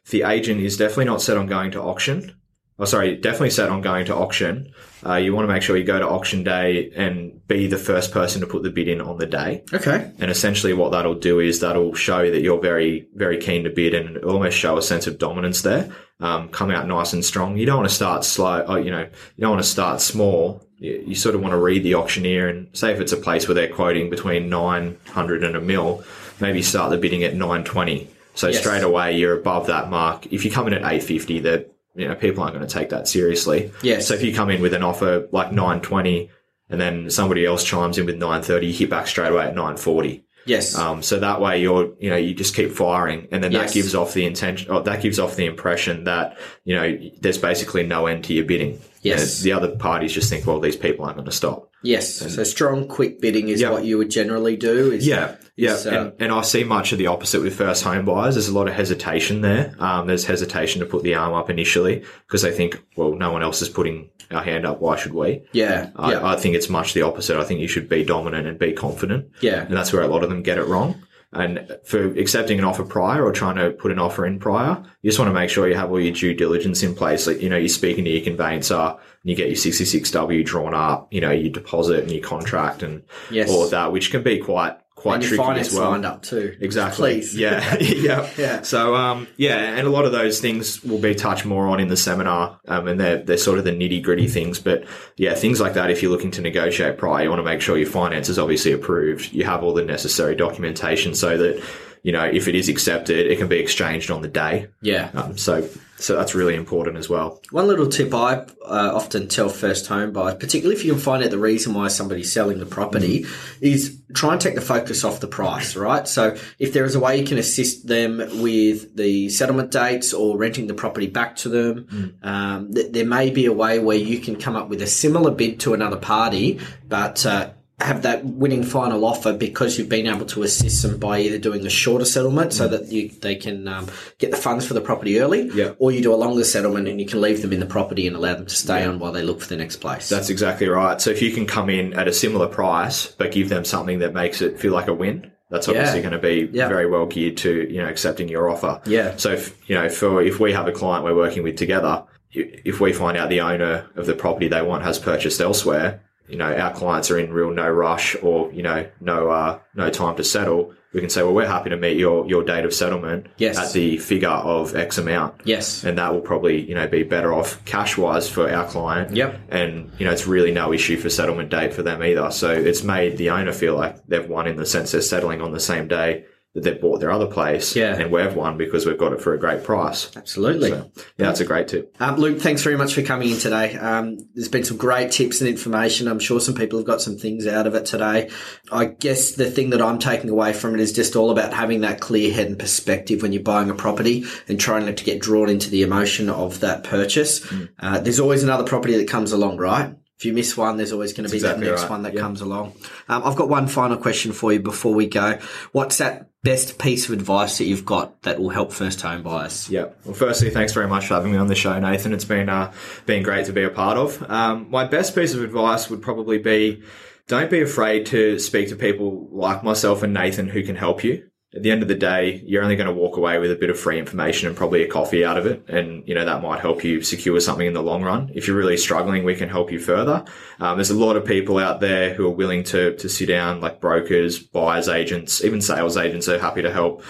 if 0.04 0.10
the 0.10 0.22
agent 0.22 0.60
is 0.60 0.76
definitely 0.76 1.06
not 1.06 1.22
set 1.22 1.36
on 1.36 1.46
going 1.46 1.70
to 1.72 1.82
auction. 1.82 2.34
Oh, 2.80 2.84
sorry, 2.84 3.16
definitely 3.16 3.50
set 3.50 3.70
on 3.70 3.80
going 3.80 4.06
to 4.06 4.14
auction. 4.14 4.72
Uh, 5.04 5.16
you 5.16 5.34
want 5.34 5.48
to 5.48 5.52
make 5.52 5.62
sure 5.62 5.76
you 5.76 5.82
go 5.82 5.98
to 5.98 6.08
auction 6.08 6.44
day 6.44 6.92
and 6.94 7.44
be 7.48 7.66
the 7.66 7.76
first 7.76 8.12
person 8.12 8.40
to 8.40 8.46
put 8.46 8.62
the 8.62 8.70
bid 8.70 8.86
in 8.86 9.00
on 9.00 9.18
the 9.18 9.26
day. 9.26 9.64
Okay. 9.72 10.12
And 10.20 10.30
essentially, 10.30 10.72
what 10.74 10.92
that'll 10.92 11.16
do 11.16 11.40
is 11.40 11.58
that'll 11.58 11.94
show 11.94 12.30
that 12.30 12.40
you're 12.40 12.60
very, 12.60 13.08
very 13.14 13.38
keen 13.38 13.64
to 13.64 13.70
bid 13.70 13.94
and 13.94 14.18
almost 14.18 14.56
show 14.56 14.78
a 14.78 14.82
sense 14.82 15.08
of 15.08 15.18
dominance 15.18 15.62
there. 15.62 15.92
Um, 16.20 16.50
come 16.50 16.70
out 16.70 16.86
nice 16.86 17.12
and 17.12 17.24
strong. 17.24 17.56
You 17.56 17.66
don't 17.66 17.78
want 17.78 17.88
to 17.88 17.94
start 17.94 18.24
slow. 18.24 18.64
Oh, 18.66 18.76
you 18.76 18.92
know, 18.92 19.02
you 19.36 19.40
don't 19.40 19.50
want 19.50 19.62
to 19.62 19.68
start 19.68 20.00
small. 20.00 20.64
You, 20.80 21.14
sort 21.16 21.34
of 21.34 21.40
want 21.40 21.52
to 21.52 21.58
read 21.58 21.82
the 21.82 21.94
auctioneer 21.96 22.48
and 22.48 22.68
say 22.72 22.92
if 22.92 23.00
it's 23.00 23.12
a 23.12 23.16
place 23.16 23.48
where 23.48 23.54
they're 23.54 23.68
quoting 23.72 24.10
between 24.10 24.48
900 24.48 25.42
and 25.44 25.56
a 25.56 25.60
mil, 25.60 26.04
maybe 26.40 26.62
start 26.62 26.90
the 26.90 26.96
bidding 26.98 27.24
at 27.24 27.34
920. 27.34 28.08
So 28.34 28.46
Yes. 28.48 28.60
straight 28.60 28.84
away, 28.84 29.18
you're 29.18 29.36
above 29.36 29.66
that 29.66 29.90
mark. 29.90 30.26
If 30.32 30.44
you 30.44 30.50
come 30.52 30.68
in 30.68 30.74
at 30.74 30.82
850, 30.82 31.40
that 31.40 31.72
you 31.96 32.06
know, 32.06 32.14
people 32.14 32.44
aren't 32.44 32.54
going 32.54 32.66
to 32.66 32.72
take 32.72 32.90
that 32.90 33.08
seriously. 33.08 33.72
Yes. 33.82 34.06
So 34.06 34.14
if 34.14 34.22
you 34.22 34.32
come 34.32 34.50
in 34.50 34.62
with 34.62 34.72
an 34.72 34.84
offer 34.84 35.26
like 35.32 35.50
920 35.50 36.30
and 36.70 36.80
then 36.80 37.10
somebody 37.10 37.44
else 37.44 37.64
chimes 37.64 37.98
in 37.98 38.06
with 38.06 38.14
930, 38.16 38.66
you 38.68 38.72
hit 38.72 38.88
back 38.90 39.08
straight 39.08 39.32
away 39.32 39.46
at 39.46 39.54
940. 39.56 40.22
Yes. 40.44 40.78
Um, 40.78 41.02
so 41.02 41.18
that 41.18 41.40
way 41.40 41.60
you're, 41.60 41.92
you 41.98 42.08
know, 42.08 42.16
you 42.16 42.34
just 42.34 42.54
keep 42.54 42.70
firing 42.70 43.26
and 43.32 43.42
then 43.42 43.50
Yes. 43.50 43.70
that 43.70 43.74
gives 43.74 43.94
off 43.96 44.14
the 44.14 44.24
intention, 44.24 44.70
oh, 44.70 44.80
that 44.82 45.02
gives 45.02 45.18
off 45.18 45.34
the 45.34 45.44
impression 45.46 46.04
that, 46.04 46.38
you 46.64 46.76
know, 46.76 46.96
there's 47.20 47.36
basically 47.38 47.84
no 47.84 48.06
end 48.06 48.22
to 48.24 48.32
your 48.34 48.44
bidding. 48.44 48.80
Yes. 49.02 49.40
Know, 49.40 49.44
the 49.44 49.52
other 49.52 49.76
parties 49.76 50.12
just 50.12 50.28
think, 50.30 50.46
well, 50.46 50.60
these 50.60 50.76
people 50.76 51.04
aren't 51.04 51.16
going 51.16 51.26
to 51.26 51.32
stop. 51.32 51.70
yes. 51.82 52.14
So 52.34 52.42
strong, 52.44 52.88
quick 52.88 53.20
bidding 53.20 53.48
is 53.48 53.60
Yeah. 53.60 53.70
what 53.70 53.84
you 53.84 53.98
would 53.98 54.10
generally 54.10 54.56
do. 54.56 54.90
Is 54.90 55.06
Yeah, 55.06 55.36
yeah, 55.56 55.74
is, 55.74 55.86
uh, 55.86 55.90
and, 55.90 56.12
and 56.22 56.32
I 56.32 56.42
see 56.42 56.64
much 56.64 56.90
of 56.92 56.98
the 56.98 57.06
opposite 57.06 57.40
with 57.42 57.54
first 57.54 57.84
home 57.84 58.04
buyers. 58.04 58.34
There's 58.34 58.48
a 58.48 58.54
lot 58.54 58.66
of 58.68 58.74
hesitation 58.74 59.40
there. 59.42 59.74
Um, 59.78 60.06
there's 60.08 60.24
hesitation 60.24 60.80
to 60.80 60.86
put 60.86 61.04
the 61.04 61.14
arm 61.14 61.34
up 61.34 61.48
initially 61.50 62.04
because 62.26 62.42
they 62.42 62.50
think, 62.50 62.82
well, 62.96 63.14
no 63.14 63.30
one 63.32 63.42
else 63.44 63.62
is 63.62 63.68
putting 63.68 64.10
our 64.32 64.42
hand 64.42 64.66
up. 64.66 64.80
Why 64.80 64.96
should 64.96 65.14
we? 65.14 65.42
yeah. 65.52 65.90
I, 65.96 66.12
yeah. 66.12 66.26
I 66.26 66.36
think 66.36 66.54
it's 66.56 66.68
much 66.68 66.92
the 66.94 67.02
opposite. 67.02 67.38
I 67.38 67.44
think 67.44 67.60
you 67.60 67.68
should 67.68 67.88
be 67.88 68.04
dominant 68.04 68.46
and 68.48 68.58
be 68.58 68.72
confident. 68.72 69.30
Yeah. 69.40 69.62
And 69.62 69.74
that's 69.76 69.92
where 69.92 70.02
a 70.02 70.08
lot 70.08 70.22
of 70.24 70.28
them 70.30 70.42
get 70.42 70.58
it 70.58 70.66
wrong. 70.66 71.00
And 71.32 71.76
for 71.84 72.06
accepting 72.18 72.58
an 72.58 72.64
offer 72.64 72.84
prior 72.84 73.22
or 73.22 73.32
trying 73.32 73.56
to 73.56 73.70
put 73.70 73.92
an 73.92 73.98
offer 73.98 74.24
in 74.24 74.38
prior, 74.38 74.82
you 75.02 75.10
just 75.10 75.18
want 75.18 75.28
to 75.28 75.34
make 75.34 75.50
sure 75.50 75.68
you 75.68 75.74
have 75.74 75.90
all 75.90 76.00
your 76.00 76.14
due 76.14 76.32
diligence 76.32 76.82
in 76.82 76.94
place. 76.94 77.26
Like, 77.26 77.42
you 77.42 77.50
know, 77.50 77.58
you're 77.58 77.68
speaking 77.68 78.04
to 78.06 78.10
your 78.10 78.24
conveyancer 78.24 78.74
and 78.74 78.98
you 79.24 79.34
get 79.36 79.48
your 79.48 79.56
66W 79.56 80.42
drawn 80.44 80.72
up, 80.72 81.12
you 81.12 81.20
know, 81.20 81.30
your 81.30 81.50
deposit 81.52 82.02
and 82.04 82.10
your 82.10 82.22
contract 82.22 82.82
and 82.82 83.02
Yes. 83.30 83.50
all 83.50 83.62
of 83.64 83.70
that, 83.72 83.92
which 83.92 84.10
can 84.10 84.22
be 84.22 84.38
quite, 84.38 84.78
quite 84.98 85.14
and 85.14 85.22
your 85.22 85.28
tricky 85.30 85.42
finance 85.44 85.68
as 85.68 85.74
well. 85.74 85.90
lined 85.90 86.04
up 86.04 86.22
too. 86.22 86.56
Exactly. 86.60 87.14
Please. 87.14 87.36
Yeah. 87.36 87.76
yeah. 87.80 88.28
Yeah. 88.36 88.62
So, 88.62 88.94
um, 88.94 89.28
yeah, 89.36 89.56
and 89.56 89.86
a 89.86 89.90
lot 89.90 90.04
of 90.04 90.12
those 90.12 90.40
things 90.40 90.82
will 90.82 90.98
be 90.98 91.14
touched 91.14 91.44
more 91.44 91.68
on 91.68 91.80
in 91.80 91.88
the 91.88 91.96
seminar, 91.96 92.58
um, 92.66 92.88
and 92.88 92.98
they're, 92.98 93.22
they're 93.22 93.36
sort 93.36 93.58
of 93.58 93.64
the 93.64 93.70
nitty 93.70 94.02
gritty 94.02 94.26
things. 94.26 94.58
But 94.58 94.84
yeah, 95.16 95.34
things 95.34 95.60
like 95.60 95.74
that, 95.74 95.90
if 95.90 96.02
you're 96.02 96.10
looking 96.10 96.32
to 96.32 96.40
negotiate 96.40 96.98
prior, 96.98 97.22
you 97.22 97.30
want 97.30 97.40
to 97.40 97.44
make 97.44 97.60
sure 97.60 97.78
your 97.78 97.90
finance 97.90 98.28
is 98.28 98.38
obviously 98.38 98.72
approved. 98.72 99.32
You 99.32 99.44
have 99.44 99.62
all 99.62 99.74
the 99.74 99.84
necessary 99.84 100.34
documentation 100.34 101.14
so 101.14 101.38
that, 101.38 101.64
you 102.02 102.12
know, 102.12 102.24
if 102.24 102.48
it 102.48 102.54
is 102.54 102.68
accepted, 102.68 103.30
it 103.30 103.38
can 103.38 103.48
be 103.48 103.58
exchanged 103.58 104.10
on 104.10 104.22
the 104.22 104.28
day. 104.28 104.68
Yeah. 104.82 105.10
Um, 105.14 105.38
so, 105.38 105.68
so 105.98 106.16
that's 106.16 106.34
really 106.34 106.54
important 106.54 106.96
as 106.96 107.08
well. 107.08 107.40
One 107.50 107.66
little 107.66 107.88
tip 107.88 108.14
I 108.14 108.34
uh, 108.64 108.92
often 108.94 109.26
tell 109.26 109.48
first 109.48 109.86
home 109.88 110.12
buyers, 110.12 110.36
particularly 110.36 110.76
if 110.76 110.84
you 110.84 110.92
can 110.92 111.00
find 111.00 111.24
out 111.24 111.30
the 111.30 111.38
reason 111.38 111.74
why 111.74 111.88
somebody's 111.88 112.32
selling 112.32 112.58
the 112.58 112.66
property, 112.66 113.26
is 113.60 114.00
try 114.14 114.32
and 114.32 114.40
take 114.40 114.54
the 114.54 114.60
focus 114.60 115.04
off 115.04 115.20
the 115.20 115.26
price, 115.26 115.76
right? 115.76 116.06
So 116.06 116.36
if 116.58 116.72
there 116.72 116.84
is 116.84 116.94
a 116.94 117.00
way 117.00 117.18
you 117.18 117.26
can 117.26 117.38
assist 117.38 117.86
them 117.86 118.18
with 118.40 118.96
the 118.96 119.28
settlement 119.28 119.72
dates 119.72 120.14
or 120.14 120.38
renting 120.38 120.68
the 120.68 120.74
property 120.74 121.08
back 121.08 121.36
to 121.36 121.48
them, 121.48 122.18
um, 122.22 122.72
th- 122.72 122.92
there 122.92 123.06
may 123.06 123.30
be 123.30 123.46
a 123.46 123.52
way 123.52 123.78
where 123.78 123.96
you 123.96 124.20
can 124.20 124.36
come 124.36 124.54
up 124.54 124.68
with 124.68 124.80
a 124.82 124.86
similar 124.86 125.32
bid 125.32 125.60
to 125.60 125.74
another 125.74 125.96
party, 125.96 126.60
but 126.86 127.26
uh, 127.26 127.50
have 127.80 128.02
that 128.02 128.24
winning 128.24 128.64
final 128.64 129.04
offer 129.04 129.32
because 129.32 129.78
you've 129.78 129.88
been 129.88 130.08
able 130.08 130.26
to 130.26 130.42
assist 130.42 130.82
them 130.82 130.98
by 130.98 131.20
either 131.20 131.38
doing 131.38 131.64
a 131.64 131.70
shorter 131.70 132.04
settlement 132.04 132.52
so 132.52 132.66
that 132.66 132.86
you, 132.90 133.08
they 133.20 133.36
can 133.36 133.68
um, 133.68 133.86
get 134.18 134.32
the 134.32 134.36
funds 134.36 134.66
for 134.66 134.74
the 134.74 134.80
property 134.80 135.20
early, 135.20 135.48
Yeah. 135.54 135.74
or 135.78 135.92
you 135.92 136.02
do 136.02 136.12
a 136.12 136.16
longer 136.16 136.42
settlement 136.42 136.88
and 136.88 137.00
you 137.00 137.06
can 137.06 137.20
leave 137.20 137.40
them 137.40 137.52
in 137.52 137.60
the 137.60 137.66
property 137.66 138.06
and 138.08 138.16
allow 138.16 138.34
them 138.34 138.46
to 138.46 138.54
stay 138.54 138.84
on 138.84 138.98
while 138.98 139.12
they 139.12 139.22
look 139.22 139.40
for 139.40 139.46
the 139.48 139.56
next 139.56 139.76
place. 139.76 140.08
That's 140.08 140.28
exactly 140.28 140.68
right. 140.68 141.00
So 141.00 141.10
if 141.10 141.22
you 141.22 141.30
can 141.30 141.46
come 141.46 141.70
in 141.70 141.92
at 141.94 142.08
a 142.08 142.12
similar 142.12 142.48
price, 142.48 143.06
but 143.16 143.30
give 143.30 143.48
them 143.48 143.64
something 143.64 144.00
that 144.00 144.12
makes 144.12 144.42
it 144.42 144.58
feel 144.58 144.72
like 144.72 144.88
a 144.88 144.94
win, 144.94 145.30
that's 145.50 145.68
obviously 145.68 145.98
Yeah. 146.00 146.10
going 146.10 146.20
to 146.20 146.28
be 146.28 146.50
Yeah. 146.52 146.68
very 146.68 146.90
well 146.90 147.06
geared 147.06 147.36
to 147.38 147.72
you 147.72 147.80
know 147.80 147.88
accepting 147.88 148.28
your 148.28 148.50
offer. 148.50 148.80
Yeah. 148.86 149.14
So 149.18 149.30
if 149.32 149.56
you 149.68 149.76
know, 149.76 149.88
for 149.88 150.20
if 150.20 150.40
we 150.40 150.52
have 150.52 150.66
a 150.66 150.72
client 150.72 151.04
we're 151.04 151.14
working 151.14 151.42
with 151.44 151.56
together, 151.56 152.02
if 152.32 152.80
we 152.80 152.92
find 152.92 153.16
out 153.16 153.30
the 153.30 153.40
owner 153.40 153.86
of 153.96 154.04
the 154.06 154.14
property 154.14 154.48
they 154.48 154.60
want 154.62 154.82
has 154.84 154.98
purchased 154.98 155.40
elsewhere, 155.40 156.02
you 156.28 156.36
know, 156.36 156.52
our 156.54 156.72
clients 156.74 157.10
are 157.10 157.18
in 157.18 157.32
real 157.32 157.50
no 157.50 157.68
rush 157.68 158.16
or 158.22 158.52
you 158.52 158.62
know 158.62 158.86
no 159.00 159.30
uh, 159.30 159.58
no 159.74 159.90
time 159.90 160.16
to 160.16 160.24
settle. 160.24 160.74
We 160.92 161.00
can 161.00 161.10
say, 161.10 161.22
well, 161.22 161.34
we're 161.34 161.46
happy 161.46 161.68
to 161.70 161.76
meet 161.76 161.98
your 161.98 162.26
your 162.26 162.42
date 162.44 162.64
of 162.64 162.72
settlement 162.72 163.26
Yes. 163.36 163.58
at 163.58 163.72
the 163.72 163.98
figure 163.98 164.28
of 164.30 164.74
X 164.74 164.96
amount 164.96 165.42
yes. 165.44 165.84
and 165.84 165.98
that 165.98 166.14
will 166.14 166.22
probably 166.22 166.66
you 166.66 166.74
know 166.74 166.86
be 166.88 167.02
better 167.02 167.32
off 167.34 167.62
cash 167.66 167.98
wise 167.98 168.28
for 168.28 168.50
our 168.50 168.66
client. 168.66 169.14
Yep. 169.14 169.38
And 169.50 169.92
you 169.98 170.06
know 170.06 170.12
it's 170.12 170.26
really 170.26 170.50
no 170.50 170.72
issue 170.72 170.96
for 170.96 171.10
settlement 171.10 171.50
date 171.50 171.74
for 171.74 171.82
them 171.82 172.02
either. 172.02 172.30
So 172.30 172.50
it's 172.50 172.82
made 172.82 173.18
the 173.18 173.30
owner 173.30 173.52
feel 173.52 173.76
like 173.76 174.06
they've 174.06 174.26
won 174.28 174.46
in 174.46 174.56
the 174.56 174.66
sense 174.66 174.92
they're 174.92 175.02
settling 175.02 175.42
on 175.42 175.52
the 175.52 175.60
same 175.60 175.88
day 175.88 176.24
that 176.58 176.70
they've 176.70 176.80
bought 176.80 177.00
their 177.00 177.10
other 177.10 177.26
place. 177.26 177.76
Yeah. 177.76 177.94
And 177.94 178.10
we've 178.10 178.34
won 178.34 178.56
because 178.56 178.84
we've 178.84 178.98
got 178.98 179.12
it 179.12 179.20
for 179.20 179.34
a 179.34 179.38
great 179.38 179.62
price. 179.64 180.10
Absolutely. 180.16 180.70
So, 180.70 180.90
yeah, 180.96 181.02
that's 181.16 181.40
a 181.40 181.44
great 181.44 181.68
tip. 181.68 181.94
Um, 182.00 182.16
Luke, 182.16 182.40
thanks 182.40 182.62
very 182.62 182.76
much 182.76 182.94
for 182.94 183.02
coming 183.02 183.30
in 183.30 183.38
today. 183.38 183.76
Um, 183.76 184.18
there's 184.34 184.48
been 184.48 184.64
some 184.64 184.76
great 184.76 185.12
tips 185.12 185.40
and 185.40 185.48
information. 185.48 186.08
I'm 186.08 186.18
sure 186.18 186.40
some 186.40 186.54
people 186.54 186.78
have 186.78 186.86
got 186.86 187.00
some 187.00 187.16
things 187.16 187.46
out 187.46 187.66
of 187.66 187.74
it 187.74 187.86
today. 187.86 188.30
I 188.72 188.86
guess 188.86 189.32
the 189.32 189.50
thing 189.50 189.70
that 189.70 189.80
I'm 189.82 189.98
taking 189.98 190.30
away 190.30 190.52
from 190.52 190.74
it 190.74 190.80
is 190.80 190.92
just 190.92 191.16
all 191.16 191.30
about 191.30 191.52
having 191.52 191.82
that 191.82 192.00
clear 192.00 192.32
head 192.32 192.48
and 192.48 192.58
perspective 192.58 193.22
when 193.22 193.32
you're 193.32 193.42
buying 193.42 193.70
a 193.70 193.74
property 193.74 194.24
and 194.48 194.58
trying 194.58 194.86
not 194.86 194.96
to 194.96 195.04
get 195.04 195.20
drawn 195.20 195.48
into 195.48 195.70
the 195.70 195.82
emotion 195.82 196.28
of 196.28 196.60
that 196.60 196.84
purchase. 196.84 197.46
Uh, 197.78 198.00
there's 198.00 198.20
always 198.20 198.42
another 198.42 198.64
property 198.64 198.96
that 198.96 199.08
comes 199.08 199.32
along, 199.32 199.58
right? 199.58 199.94
If 200.18 200.24
you 200.24 200.32
miss 200.32 200.56
one, 200.56 200.76
there's 200.76 200.90
always 200.92 201.12
going 201.12 201.26
to 201.26 201.30
be 201.30 201.36
exactly 201.36 201.66
that 201.66 201.70
next 201.70 201.82
right. 201.82 201.90
one 201.90 202.02
that 202.02 202.12
Yeah. 202.14 202.20
comes 202.22 202.40
along. 202.40 202.72
Um, 203.08 203.22
I've 203.24 203.36
got 203.36 203.48
one 203.48 203.68
final 203.68 203.96
question 203.96 204.32
for 204.32 204.52
you 204.52 204.58
before 204.58 204.92
we 204.92 205.06
go. 205.06 205.38
What's 205.70 205.98
that 205.98 206.27
best 206.42 206.78
piece 206.78 207.08
of 207.08 207.12
advice 207.12 207.58
that 207.58 207.64
you've 207.64 207.84
got 207.84 208.22
that 208.22 208.38
will 208.38 208.50
help 208.50 208.72
first 208.72 209.00
home 209.00 209.22
buyers? 209.22 209.68
Yeah. 209.68 209.86
Well, 210.04 210.14
firstly, 210.14 210.50
thanks 210.50 210.72
very 210.72 210.88
much 210.88 211.06
for 211.06 211.14
having 211.14 211.32
me 211.32 211.38
on 211.38 211.48
the 211.48 211.54
show, 211.54 211.78
Nathan. 211.78 212.12
It's 212.12 212.24
been 212.24 212.48
uh, 212.48 212.72
been 213.06 213.22
great 213.22 213.46
to 213.46 213.52
be 213.52 213.62
a 213.62 213.70
part 213.70 213.96
of. 213.96 214.28
Um, 214.30 214.70
my 214.70 214.84
best 214.84 215.14
piece 215.14 215.34
of 215.34 215.42
advice 215.42 215.90
would 215.90 216.02
probably 216.02 216.38
be 216.38 216.82
don't 217.26 217.50
be 217.50 217.60
afraid 217.60 218.06
to 218.06 218.38
speak 218.38 218.68
to 218.68 218.76
people 218.76 219.28
like 219.30 219.62
myself 219.62 220.02
and 220.02 220.14
Nathan 220.14 220.48
who 220.48 220.62
can 220.62 220.76
help 220.76 221.04
you. 221.04 221.28
At 221.54 221.62
the 221.62 221.70
end 221.70 221.80
of 221.80 221.88
the 221.88 221.94
day, 221.94 222.42
you're 222.44 222.62
only 222.62 222.76
going 222.76 222.88
to 222.88 222.92
walk 222.92 223.16
away 223.16 223.38
with 223.38 223.50
a 223.50 223.56
bit 223.56 223.70
of 223.70 223.80
free 223.80 223.98
information 223.98 224.48
and 224.48 224.56
probably 224.56 224.82
a 224.82 224.88
coffee 224.88 225.24
out 225.24 225.38
of 225.38 225.46
it. 225.46 225.64
And, 225.66 226.06
you 226.06 226.14
know, 226.14 226.26
that 226.26 226.42
might 226.42 226.60
help 226.60 226.84
you 226.84 227.00
secure 227.00 227.40
something 227.40 227.66
in 227.66 227.72
the 227.72 227.82
long 227.82 228.02
run. 228.02 228.30
If 228.34 228.46
you're 228.46 228.56
really 228.56 228.76
struggling, 228.76 229.24
we 229.24 229.34
can 229.34 229.48
help 229.48 229.72
you 229.72 229.78
further. 229.78 230.26
Um, 230.60 230.76
there's 230.76 230.90
a 230.90 230.94
lot 230.94 231.16
of 231.16 231.24
people 231.24 231.56
out 231.56 231.80
there 231.80 232.12
who 232.12 232.26
are 232.26 232.34
willing 232.34 232.64
to, 232.64 232.94
to 232.96 233.08
sit 233.08 233.28
down, 233.28 233.62
like 233.62 233.80
brokers, 233.80 234.38
buyers 234.38 234.88
agents, 234.88 235.42
even 235.42 235.62
sales 235.62 235.96
agents 235.96 236.28
are 236.28 236.38
happy 236.38 236.60
to 236.60 236.70
help 236.70 237.02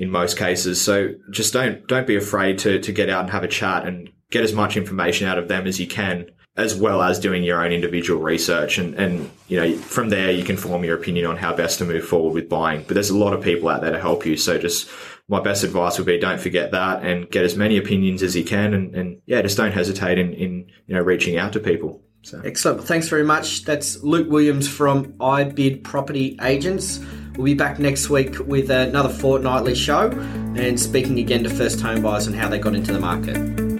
in 0.00 0.10
most 0.10 0.36
cases. 0.36 0.80
So 0.80 1.10
just 1.30 1.52
don't, 1.52 1.86
don't 1.86 2.06
be 2.06 2.16
afraid 2.16 2.58
to, 2.60 2.80
to 2.80 2.92
get 2.92 3.08
out 3.08 3.22
and 3.22 3.30
have 3.30 3.44
a 3.44 3.48
chat 3.48 3.86
and 3.86 4.10
get 4.30 4.42
as 4.42 4.52
much 4.52 4.76
information 4.76 5.28
out 5.28 5.38
of 5.38 5.46
them 5.46 5.68
as 5.68 5.78
you 5.78 5.86
can 5.86 6.30
as 6.56 6.74
well 6.74 7.02
as 7.02 7.18
doing 7.18 7.42
your 7.42 7.64
own 7.64 7.72
individual 7.72 8.22
research 8.22 8.78
and, 8.78 8.94
and 8.94 9.30
you 9.48 9.60
know 9.60 9.76
from 9.76 10.08
there 10.08 10.30
you 10.30 10.44
can 10.44 10.56
form 10.56 10.84
your 10.84 10.96
opinion 10.96 11.26
on 11.26 11.36
how 11.36 11.54
best 11.54 11.78
to 11.78 11.84
move 11.84 12.04
forward 12.04 12.32
with 12.32 12.48
buying 12.48 12.84
but 12.86 12.94
there's 12.94 13.10
a 13.10 13.16
lot 13.16 13.32
of 13.32 13.42
people 13.42 13.68
out 13.68 13.80
there 13.80 13.92
to 13.92 14.00
help 14.00 14.24
you 14.24 14.36
so 14.36 14.56
just 14.56 14.88
my 15.28 15.40
best 15.40 15.64
advice 15.64 15.98
would 15.98 16.06
be 16.06 16.18
don't 16.18 16.40
forget 16.40 16.70
that 16.70 17.02
and 17.02 17.28
get 17.30 17.44
as 17.44 17.56
many 17.56 17.76
opinions 17.76 18.22
as 18.22 18.36
you 18.36 18.44
can 18.44 18.72
and, 18.72 18.94
and 18.94 19.20
yeah 19.26 19.42
just 19.42 19.56
don't 19.56 19.72
hesitate 19.72 20.18
in, 20.18 20.32
in 20.34 20.70
you 20.86 20.94
know 20.94 21.00
reaching 21.00 21.36
out 21.36 21.52
to 21.52 21.60
people 21.60 22.00
so 22.22 22.40
Excellent. 22.42 22.78
Well, 22.78 22.86
thanks 22.86 23.08
very 23.08 23.22
much. 23.22 23.66
That's 23.66 24.02
Luke 24.02 24.30
Williams 24.30 24.66
from 24.66 25.12
iBid 25.18 25.84
Property 25.84 26.38
Agents. 26.40 26.98
We'll 27.36 27.44
be 27.44 27.52
back 27.52 27.78
next 27.78 28.08
week 28.08 28.38
with 28.38 28.70
another 28.70 29.10
fortnightly 29.10 29.74
show 29.74 30.10
and 30.56 30.80
speaking 30.80 31.18
again 31.18 31.44
to 31.44 31.50
first 31.50 31.82
home 31.82 32.00
buyers 32.00 32.26
and 32.26 32.34
how 32.34 32.48
they 32.48 32.58
got 32.58 32.74
into 32.74 32.94
the 32.94 33.00
market. 33.00 33.73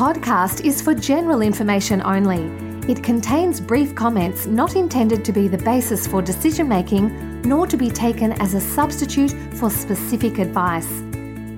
Podcast 0.00 0.64
is 0.64 0.80
for 0.80 0.94
general 0.94 1.42
information 1.42 2.00
only. 2.00 2.46
It 2.90 3.04
contains 3.04 3.60
brief 3.60 3.94
comments 3.94 4.46
not 4.46 4.74
intended 4.74 5.26
to 5.26 5.32
be 5.32 5.46
the 5.46 5.58
basis 5.58 6.06
for 6.06 6.22
decision 6.22 6.66
making, 6.66 7.42
nor 7.42 7.66
to 7.66 7.76
be 7.76 7.90
taken 7.90 8.32
as 8.40 8.54
a 8.54 8.60
substitute 8.62 9.32
for 9.58 9.68
specific 9.68 10.38
advice. 10.38 10.88